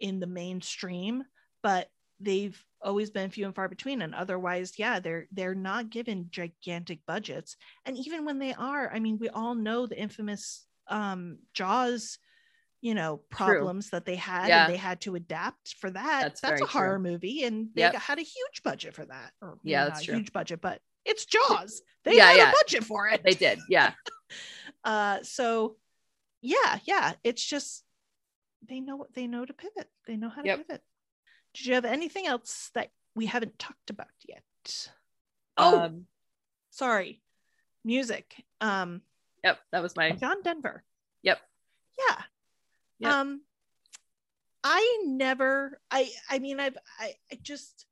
[0.00, 1.24] in the mainstream,
[1.62, 1.88] but
[2.20, 4.02] they've always been few and far between.
[4.02, 7.56] And otherwise, yeah, they're they're not given gigantic budgets.
[7.84, 12.18] And even when they are, I mean, we all know the infamous um Jaws,
[12.84, 14.64] you know, problems that they had, Yeah.
[14.66, 16.20] and they had to adapt for that.
[16.20, 17.10] That's That's, a horror true.
[17.12, 17.94] movie, and they Yep.
[17.94, 19.32] had a huge budget for that.
[19.40, 20.16] Or Yeah, that's true.
[20.16, 21.80] huge budget, but It's Jaws.
[22.04, 22.50] They Yeah, had yeah.
[22.50, 23.22] a budget for it.
[23.24, 23.58] They did.
[23.68, 23.94] Yeah.
[24.84, 25.76] Uh, so
[26.42, 27.14] yeah, yeah.
[27.24, 27.84] It's just
[28.68, 29.88] they know what they know to pivot.
[30.06, 30.58] They know how to Yep.
[30.58, 30.82] pivot.
[31.54, 34.90] Did you have anything else that we haven't talked about yet?
[35.56, 36.06] Oh, Um,
[36.70, 37.22] sorry.
[37.82, 38.44] Music.
[38.60, 39.00] Um,
[39.42, 39.58] yep.
[39.72, 40.10] That was my.
[40.12, 40.84] John Denver.
[41.22, 41.40] Yep.
[41.98, 42.22] Yeah.
[42.98, 43.12] Yep.
[43.12, 43.40] Um
[44.62, 47.86] I never I I mean I've I, I just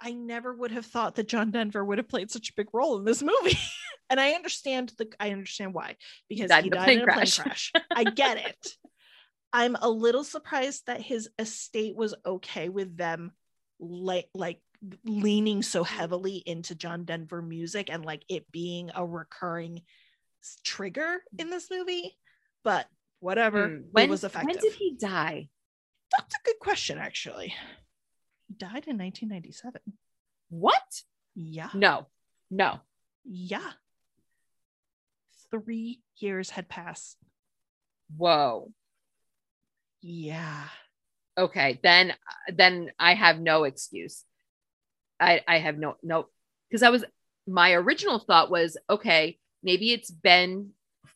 [0.00, 2.98] I never would have thought that John Denver would have played such a big role
[2.98, 3.58] in this movie.
[4.10, 5.96] and I understand the I understand why
[6.28, 7.38] because died he died in a plane crash.
[7.38, 7.72] crash.
[7.90, 8.76] I get it.
[9.52, 13.32] I'm a little surprised that his estate was okay with them
[13.80, 14.60] like like
[15.04, 19.82] leaning so heavily into John Denver music and like it being a recurring
[20.64, 22.16] trigger in this movie.
[22.64, 22.86] But
[23.20, 25.48] whatever, mm, it When was When did he die?
[26.16, 27.54] That's a good question, actually.
[28.48, 29.80] He died in 1997.
[30.48, 31.02] What?
[31.36, 32.06] Yeah, No.
[32.50, 32.80] No.
[33.24, 33.72] yeah.
[35.50, 37.16] Three years had passed.
[38.16, 38.72] Whoa.
[40.00, 40.64] Yeah.
[41.38, 41.78] Okay.
[41.82, 44.24] Then uh, then I have no excuse.
[45.20, 46.26] I I have no no
[46.68, 47.04] because I was
[47.46, 50.70] my original thought was okay maybe it's been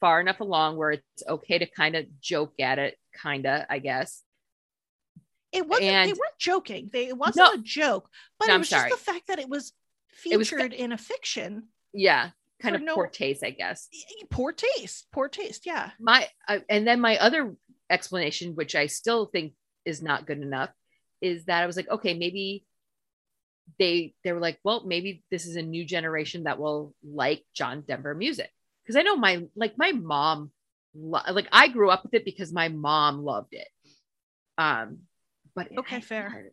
[0.05, 3.79] far enough along where it's okay to kind of joke at it kind of I
[3.79, 4.23] guess
[5.51, 5.89] It wasn't.
[6.07, 6.91] they weren't joking.
[6.93, 7.53] They it wasn't No.
[7.61, 8.07] a joke,
[8.39, 9.73] but No, it was just the fact that it was
[10.31, 11.69] It was- featured in a fiction.
[11.95, 13.89] yeah kind of no- poor taste I guess
[14.31, 15.07] Poor taste.
[15.11, 15.63] Poor taste.
[15.65, 15.91] Yeah.
[15.99, 17.43] my uh, and then my other
[17.91, 20.71] explanation which i still think is not good enough
[21.21, 22.65] is that i was like okay maybe
[23.79, 27.83] they they were like well maybe this is a new generation that will like john
[27.89, 28.51] denver music
[28.85, 30.51] because i know my like my mom
[30.95, 33.69] like i grew up with it because my mom loved it
[34.59, 34.99] um
[35.55, 36.27] but Okay, I- fair.
[36.29, 36.53] I didn't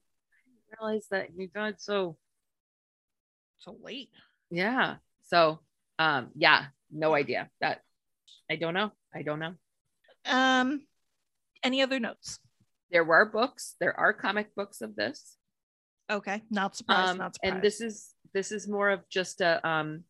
[0.79, 2.17] realize that you died so
[3.59, 4.09] So late.
[4.49, 4.95] yeah
[5.27, 5.59] so
[5.99, 7.81] um yeah no idea that
[8.49, 9.53] i don't know i don't know
[10.25, 10.81] Um.
[11.63, 12.39] Any other notes?
[12.91, 15.37] there were books there are comic books of this
[16.11, 16.41] Okay.
[16.49, 17.11] Not surprised.
[17.11, 17.53] um not surprised.
[17.55, 20.03] and this is this is more of just a um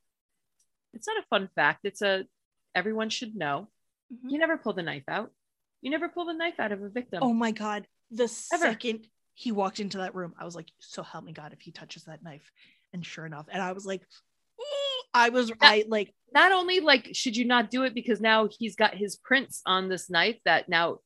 [0.93, 2.25] it's not a fun fact it's a
[2.75, 3.67] everyone should know
[4.13, 4.32] Mhm.
[4.32, 5.32] you never pull the knife out
[5.82, 7.88] you never pull the knife out of a victim Oh my god.
[8.12, 8.23] The
[8.54, 8.65] Ever.
[8.65, 11.71] second he walked into that room, I was like, so help me God if he
[11.71, 12.51] touches that knife.
[12.93, 14.01] And sure enough, and I was like,
[15.13, 18.75] I was I like not only like should you not do it because now he's
[18.75, 20.99] got his prints on this knife that now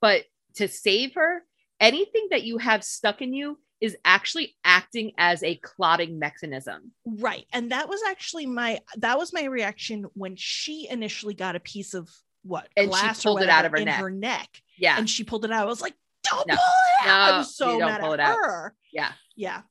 [0.00, 0.24] but
[0.56, 1.42] to save her
[1.80, 7.44] anything that you have stuck in you is actually acting as a clotting mechanism right.
[7.52, 11.92] And that was actually my that was my reaction when she initially got a piece
[11.92, 12.08] of
[12.44, 14.00] what And she pulled it out of her in neck.
[14.00, 14.48] her neck.
[14.78, 15.62] yeah And she pulled it out.
[15.62, 16.54] I was like, don't No.
[16.54, 16.62] pull
[17.04, 17.28] it out.
[17.28, 18.36] No, I was so mad at it out.
[18.36, 18.74] her.
[18.92, 19.62] yeah Yeah.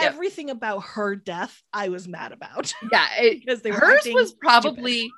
[0.00, 0.12] Yep.
[0.12, 5.10] Everything about her death, I was mad about yeah it, because they hers was probably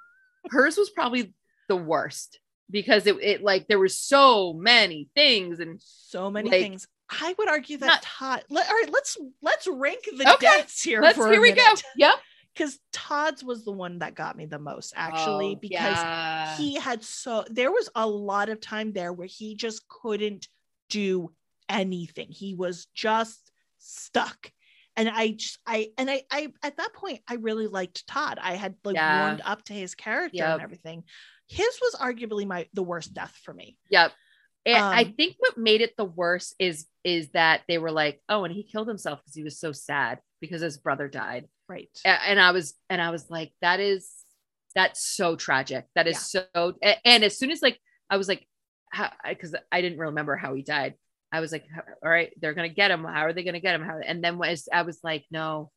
[0.50, 1.34] hers was probably
[1.68, 2.38] the worst
[2.70, 6.86] because it, it like there were so many things and so many like- things.
[7.08, 8.44] I would argue that Not- Todd.
[8.50, 11.00] Let, all right, let's let's rank the Okay, deaths here.
[11.00, 11.62] let's here we go
[11.96, 12.14] yep
[12.54, 16.56] Because Todd's was the one that got me the most, actually, Oh, because yeah.
[16.56, 20.48] he had so there was a lot of time there where he just couldn't
[20.88, 21.32] do
[21.68, 22.28] anything.
[22.30, 24.50] He was just stuck.
[24.96, 28.38] And I just I and I I at that point I really liked Todd.
[28.40, 29.26] I had like Yeah.
[29.26, 30.48] warmed up to his character Yep.
[30.54, 31.04] and everything.
[31.48, 33.76] His was arguably my the worst death for me.
[33.90, 34.12] Yep.
[34.66, 38.20] And I Um, think what made it the worst is is that they were like,
[38.28, 41.48] oh, and he killed himself because he was so sad because his brother died.
[41.68, 41.88] Right.
[42.04, 44.10] And I was and I was like, that is
[44.74, 45.86] that's so tragic.
[45.94, 47.78] That is so and as soon as like
[48.10, 48.46] I was like,
[48.90, 49.10] how?
[49.26, 50.94] because I didn't remember how he died.
[51.32, 51.64] I was like,
[52.02, 53.04] all right, they're gonna get him.
[53.04, 53.82] How are they gonna get him?
[53.82, 55.70] How and then was I was like, no,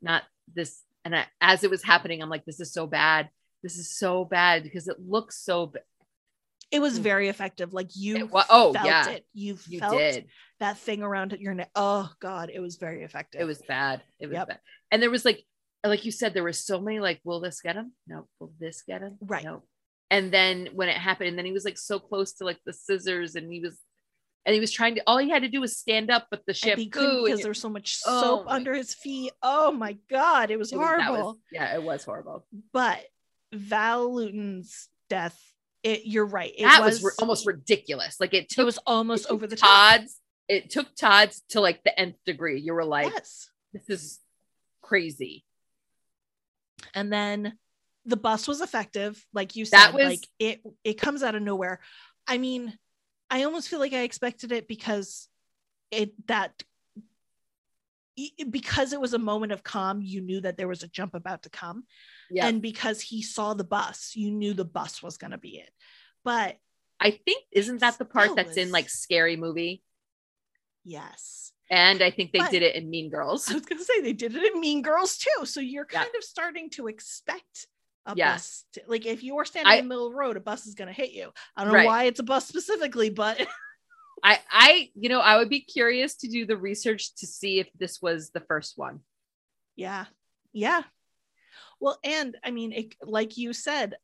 [0.00, 0.22] not
[0.54, 0.82] this.
[1.04, 3.28] And I, as it was happening, I'm like, this is so bad.
[3.62, 5.72] This is so bad because it looks so.
[6.70, 7.02] It was Mm.
[7.02, 7.72] very effective.
[7.72, 9.08] Like you oh, felt yeah.
[9.10, 9.26] it.
[9.32, 10.26] You, You felt did.
[10.60, 11.70] that thing around your neck.
[11.74, 13.40] Oh God, it was very effective.
[13.40, 14.02] It was bad.
[14.18, 14.48] It was Yep.
[14.48, 14.58] bad.
[14.90, 15.44] And there was like,
[15.84, 17.92] like you said, there were so many like, will this get him?
[18.08, 18.26] No.
[18.40, 19.16] Will this get him?
[19.20, 19.44] Right.
[19.44, 19.62] No.
[20.10, 22.72] And then when it happened, and then he was like so close to like the
[22.72, 23.78] scissors, and he was,
[24.44, 25.02] and he was trying to.
[25.06, 27.38] All he had to do was stand up, but the and he couldn't shampoo because
[27.40, 29.32] and there was so much Oh soap my- under his feet.
[29.42, 31.26] Oh my God, it was it was- horrible.
[31.30, 32.46] was- yeah, it was horrible.
[32.72, 33.04] but
[33.52, 35.40] Val Lewton's death,
[35.86, 36.52] it, you're right.
[36.58, 38.16] It that was, was, almost ridiculous.
[38.18, 40.00] Like it it was almost it took over the top.
[40.00, 40.20] Todd's.
[40.48, 42.60] It took Todd's to like the nth degree.
[42.60, 43.50] You were like, yes.
[43.72, 44.20] this is
[44.82, 45.44] crazy.
[46.92, 47.56] And then
[48.04, 49.78] the bus was effective, like you said.
[49.78, 51.78] That was- like it it comes out of nowhere.
[52.26, 52.76] I mean,
[53.30, 55.28] I almost feel like I expected it because
[55.92, 56.64] it that
[58.50, 61.44] because it was a moment of calm, you knew that there was a jump about
[61.44, 61.84] to come.
[62.30, 62.46] Yeah.
[62.48, 65.70] And because he saw the bus, you knew the bus was going to be it.
[66.24, 66.56] But
[66.98, 69.82] I think isn't that the part that's in like scary movie?
[70.84, 71.52] yes.
[71.68, 73.50] And I think they But- did it in Mean Girls.
[73.50, 75.46] I was going to say they did it in Mean Girls too.
[75.46, 76.04] So you're Yeah.
[76.04, 77.66] kind of starting to expect
[78.06, 78.34] a Yeah.
[78.34, 78.64] bus.
[78.74, 80.66] To, like if you are standing I- in the middle of the road, a bus
[80.66, 81.32] is going to hit you.
[81.56, 83.36] I don't know why it's a bus specifically, but
[84.22, 87.68] I I you know, I would be curious to do the research to see if
[87.76, 89.00] this was the first one.
[89.74, 90.06] yeah.
[90.52, 90.84] Yeah.
[91.80, 93.96] Well, and I mean, it, like you said,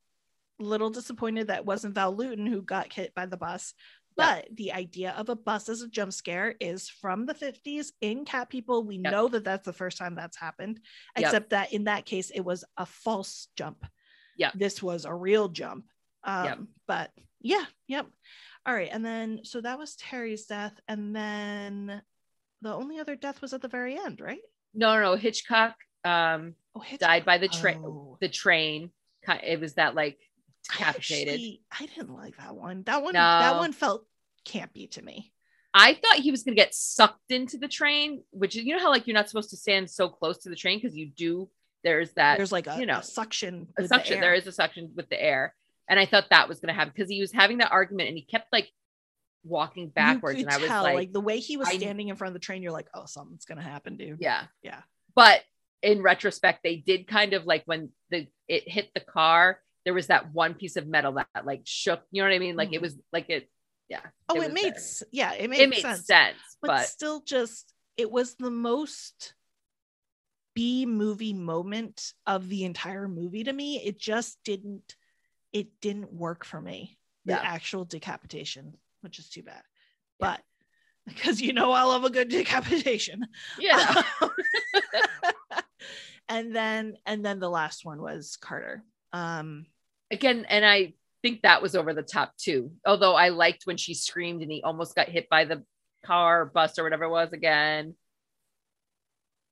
[0.58, 3.74] little disappointed that wasn't Val Lewton who got hit by the bus.
[4.18, 4.42] Yeah.
[4.44, 8.24] But the idea of a bus as a jump scare is from the 50s in
[8.26, 8.84] Cat People.
[8.84, 9.10] We Yep.
[9.12, 10.80] know that that's the first time that's happened,
[11.16, 11.26] Yep.
[11.26, 13.86] except that in that case, it was a false jump.
[14.36, 14.52] Yep.
[14.54, 15.86] This was a real jump.
[16.24, 16.58] Um, Yep.
[16.86, 17.10] But
[17.40, 18.06] yeah, yep.
[18.66, 18.90] All right.
[18.92, 20.78] And then, so that was Terry's death.
[20.86, 22.02] And then
[22.60, 24.42] the only other death was at the very end, right?
[24.74, 25.16] No, no, no.
[25.16, 28.16] Hitchcock um Oh, died by the train Oh.
[28.20, 28.90] the train.
[29.44, 30.18] It was that like
[30.70, 31.34] I decapitated.
[31.34, 32.82] actually- I didn't like that one.
[32.84, 34.06] That one, that one felt
[34.46, 35.32] campy to me.
[35.74, 39.06] I thought he was gonna get sucked into the train, which you know how like
[39.06, 41.50] you're not supposed to stand so close to the train because you do.
[41.84, 43.54] There's that There's like a, you know, a suction.
[43.54, 44.20] a with the suction.
[44.20, 45.54] There is a suction with the air,
[45.88, 48.24] and I thought that was gonna happen because he was having that argument and he
[48.24, 48.70] kept like
[49.44, 52.28] walking backwards, and I was tell, like, the way he was I- standing in front
[52.30, 54.18] of the train, you're like, oh, something's gonna happen, dude.
[54.20, 54.82] yeah, Yeah.
[55.14, 55.42] But
[55.82, 60.06] in retrospect, they did kind of like when the it hit the car, there was
[60.08, 62.02] that one piece of metal that, like shook.
[62.10, 62.56] You know what I mean?
[62.56, 62.74] Like Mhm.
[62.74, 63.48] it was like it.
[63.88, 64.00] Yeah.
[64.28, 65.08] Oh, it, was made there.
[65.10, 66.06] yeah, it made, it made sense.
[66.06, 69.34] sense, but, but still, just it was the most
[70.54, 73.82] B movie moment of the entire movie to me.
[73.84, 74.94] It just didn't.
[75.52, 76.98] It didn't work for me.
[77.24, 77.40] The Yeah.
[77.42, 79.62] actual decapitation, which is too bad.
[80.20, 80.36] Yeah.
[80.36, 80.42] But
[81.06, 83.26] because you know I love a good decapitation.
[83.58, 84.02] yeah.
[86.28, 88.84] and then and then the last one was Carter.
[89.12, 89.66] Um
[90.10, 92.72] again, and I think that was over the top too.
[92.86, 95.64] Although I liked when she screamed and he almost got hit by the
[96.04, 97.94] car, or bus, or whatever it was again.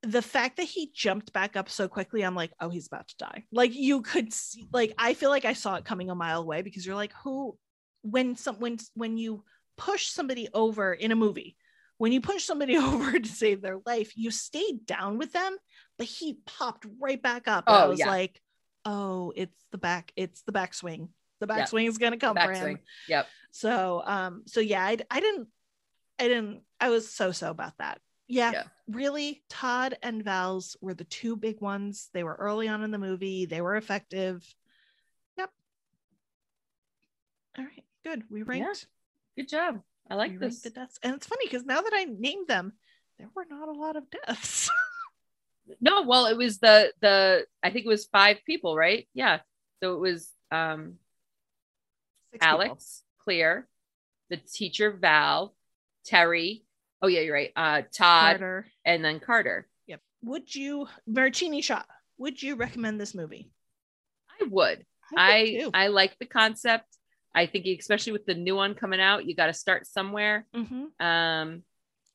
[0.03, 3.17] the fact that he jumped back up so quickly, I'm like, oh, he's about to
[3.19, 3.45] die.
[3.53, 6.63] Like you could see, like I feel like I saw it coming a mile away
[6.63, 7.57] because you're like, who
[8.03, 9.45] when some when when you
[9.77, 11.57] push somebody over in a movie,
[12.01, 15.55] when you push somebody over to save their life, you stayed down with them,
[15.99, 17.65] but he popped right back up.
[17.69, 18.09] And I Oh, was yeah.
[18.09, 18.41] like,
[18.87, 21.11] oh, it's the back, it's the backswing.
[21.41, 21.59] The Yeah.
[21.67, 22.79] backswing is gonna come for him.
[23.07, 23.27] Yep.
[23.51, 25.49] So um so yeah, I, I didn't
[26.19, 28.01] I didn't I was so so about that.
[28.27, 28.65] Yeah, Yeah.
[28.89, 32.09] really Todd and Val's were the two big ones.
[32.15, 33.45] They were early on in the movie.
[33.45, 34.43] They were effective.
[35.37, 35.51] Yep.
[37.59, 38.23] All right, good.
[38.31, 38.87] We ranked
[39.37, 39.83] Good job.
[40.11, 40.61] I like we this.
[40.63, 40.99] the deaths.
[41.03, 42.73] And it's funny because now that I named them,
[43.19, 44.71] there were not a lot of deaths.
[45.81, 49.07] No, well, it was the the I think it was five people, right?
[49.15, 49.39] Yeah.
[49.81, 50.95] So it was um
[52.33, 52.61] Six people.
[52.63, 53.69] Alex, Clear,
[54.31, 55.55] the teacher Val,
[56.05, 56.65] Terry.
[57.01, 57.53] Oh yeah, you're right.
[57.55, 58.67] Uh Todd Carter.
[58.85, 59.69] and then Carter.
[59.87, 60.01] Yep.
[60.25, 61.87] Would you Martini shot?
[62.19, 63.53] Would you recommend this movie?
[64.41, 64.79] I would.
[65.13, 65.71] would I.
[65.73, 66.97] I like the concept.
[67.35, 70.47] I think especially with the new one coming out, you got to start somewhere.
[70.55, 71.01] Mhm.
[71.01, 71.63] Um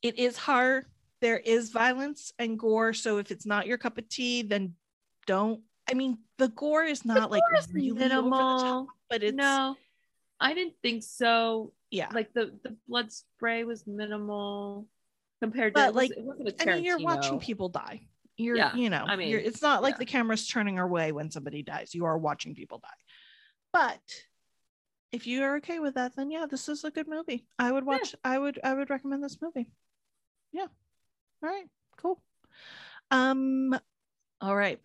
[0.02, 0.86] it is hard.
[1.22, 2.94] There is violence and gore.
[2.94, 4.76] So if it's not your cup of tea, then
[5.26, 5.62] don't.
[5.90, 8.88] I mean, the gore is not like is really over the top, minimal.
[9.10, 9.76] but it's no.
[10.40, 11.74] I didn't think so.
[11.90, 12.10] yeah.
[12.14, 14.88] Like the the blood spray was minimal
[15.42, 18.08] compared to But, it, was, like, it wasn't a I mean, you're watching people die.
[18.38, 20.00] You're, Yeah, you know, I mean, you're, it's not like yeah.
[20.00, 21.94] the camera's turning away when somebody dies.
[21.96, 22.90] You are watching people die.
[23.72, 24.02] But
[25.16, 27.46] if you are okay with that, then yeah, this is a good movie.
[27.58, 28.16] I would watch.
[28.24, 28.60] I would.
[28.64, 29.70] I would recommend this movie.
[30.52, 30.68] Yeah.
[31.42, 31.66] All right.
[31.98, 32.22] Cool.
[33.12, 33.80] Um.
[34.42, 34.80] All right.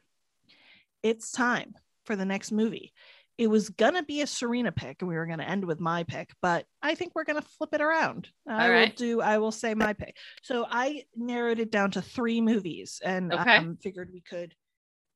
[1.03, 1.74] It's time
[2.05, 2.93] for the next movie.
[3.39, 6.31] It was gonna be a Serena pick, and we were gonna end with my pick,
[6.41, 8.28] but I think we're gonna flip it around.
[8.47, 9.20] I will do.
[9.20, 10.16] I will say my pick.
[10.43, 13.57] So I narrowed it down to three movies, and Okay.
[13.57, 14.55] um, figured we could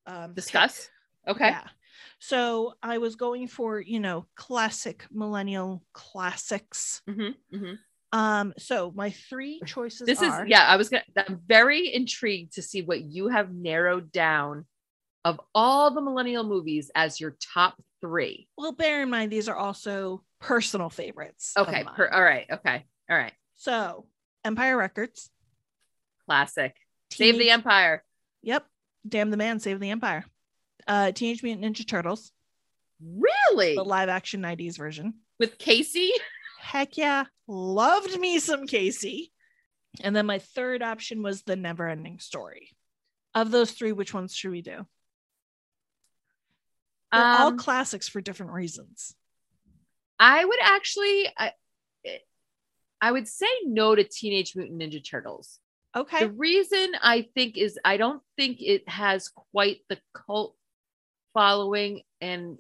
[0.07, 0.37] um, pick.
[0.37, 0.91] discuss.
[1.29, 1.51] Okay.
[1.51, 1.69] Yeah.
[2.19, 7.03] So I was going for you know classic millennial classics.
[7.09, 8.19] Mm-hmm, mm-hmm.
[8.19, 8.55] Um.
[8.59, 10.07] So my three choices.
[10.07, 10.67] This is yeah.
[10.67, 11.05] I was gonna.
[11.17, 14.67] I'm very intrigued to see what you have narrowed down
[15.25, 18.49] of all the millennial movies as your top three.
[18.57, 21.53] Well, bear in mind these are also personal favorites.
[21.57, 21.85] Okay.
[21.97, 22.47] Per, all right.
[22.51, 22.85] Okay.
[23.11, 23.33] All right.
[23.57, 24.07] So
[24.45, 25.31] Empire Records.
[26.27, 26.75] Classic.
[27.11, 28.05] Save the Empire.
[28.43, 28.67] Yep.
[29.07, 30.25] Damn the man, save the empire.
[30.87, 32.31] Uh, Teenage Mutant Ninja Turtles,
[33.01, 33.75] Really?
[33.75, 35.15] the live action 90s version.
[35.39, 36.13] With Casey?
[36.61, 37.25] Heck yeah.
[37.49, 39.33] Loved me some Casey.
[40.01, 42.71] And then my third option was the never ending story.
[43.35, 44.87] Of those three, which ones should we do?
[47.13, 49.15] They're all Um, classics for different reasons.
[50.19, 51.53] I would actually, I,
[53.01, 55.59] I would say no to Teenage Mutant Ninja Turtles.
[55.97, 56.21] Okay.
[56.21, 60.57] The reason I think is I don't think it has quite the cult
[61.35, 62.59] following, and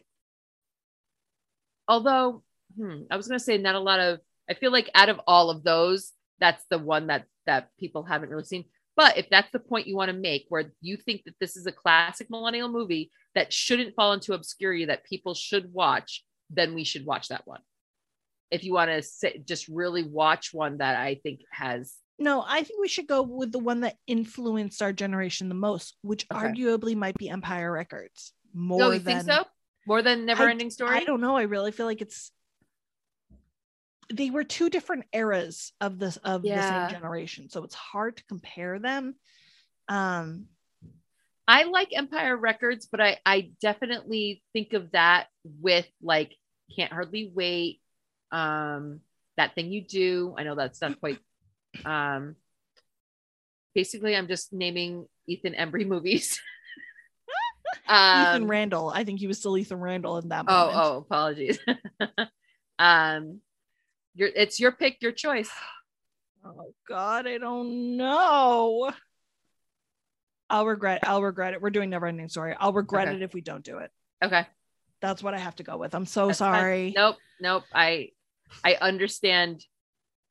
[1.89, 2.43] although
[2.77, 5.20] hmm, I was going to say not a lot of, I feel like out of
[5.27, 8.64] all of those, that's the one that that people haven't really seen.
[8.97, 11.66] But if that's the point you want to make, where you think that this is
[11.66, 16.85] a classic millennial movie that shouldn't fall into obscurity, that people should watch, then we
[16.85, 17.61] should watch that one.
[18.51, 22.62] If you want to say, just really watch one that I think has No, I
[22.62, 26.53] think we should go with the one that influenced our generation the most, which Okay.
[26.53, 28.33] arguably might be Empire Records.
[28.55, 29.45] More No, you than think so?
[29.87, 30.97] More than Never Ending Story?
[30.97, 31.37] I don't know.
[31.37, 32.31] I really feel like it's
[34.13, 36.57] they were two different eras of this of Yeah.
[36.57, 39.15] the same generation, so it's hard to compare them.
[39.89, 40.47] Um,
[41.49, 46.35] I like Empire Records, but I I definitely think of that with like
[46.77, 47.81] Can't Hardly Wait,
[48.31, 49.01] um,
[49.37, 50.35] that thing you do.
[50.39, 51.19] I know that's not quite.
[51.85, 52.37] Um,
[53.75, 56.41] basically, I'm just naming Ethan Embry movies.
[57.89, 58.91] Ethan um, Randall.
[58.91, 60.45] I think he was still Ethan Randall in that.
[60.49, 60.77] oh moment.
[60.77, 61.59] oh, oh, apologies.
[62.79, 63.41] um,
[64.14, 65.51] your it's your pick, your choice.
[66.47, 68.93] Oh God, I don't know.
[70.51, 71.01] I'll regret.
[71.05, 71.62] I'll regret it.
[71.62, 72.55] We're doing never ending story.
[72.61, 73.16] I'll regret Okay.
[73.16, 73.91] it if we don't do it.
[74.22, 74.47] Okay.
[75.01, 75.95] That's what I have to go with.
[75.95, 76.55] I'm so That's fine.
[76.61, 76.93] sorry.
[76.95, 77.64] Nope, nope.
[77.75, 78.11] I
[78.62, 79.64] I understand.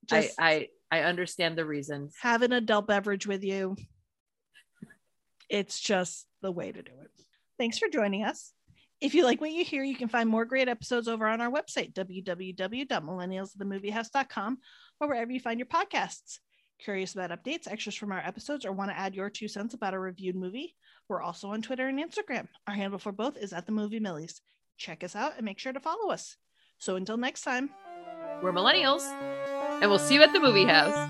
[0.05, 2.15] Just I, I I understand the reasons.
[2.21, 3.75] have an adult beverage with you.
[5.49, 7.11] It's just the way to do it.
[7.57, 8.51] Thanks for joining us.
[9.01, 11.51] If you like what you hear, you can find more great episodes over on our
[11.51, 14.57] website, www.millennialsthemoviehouse.com,
[15.01, 16.39] or wherever you find your podcasts.
[16.79, 19.93] Curious about updates, extras from our episodes, or want to add your two cents about
[19.93, 20.75] a reviewed movie?
[21.09, 22.47] We're also on Twitter and Instagram.
[22.67, 24.41] Our handle for both is at the movie millies.
[24.77, 26.37] Check us out and make sure to follow us.
[26.77, 27.69] So until next time.
[28.41, 29.03] We're millennials,
[29.81, 31.09] and we'll see you at the movie house.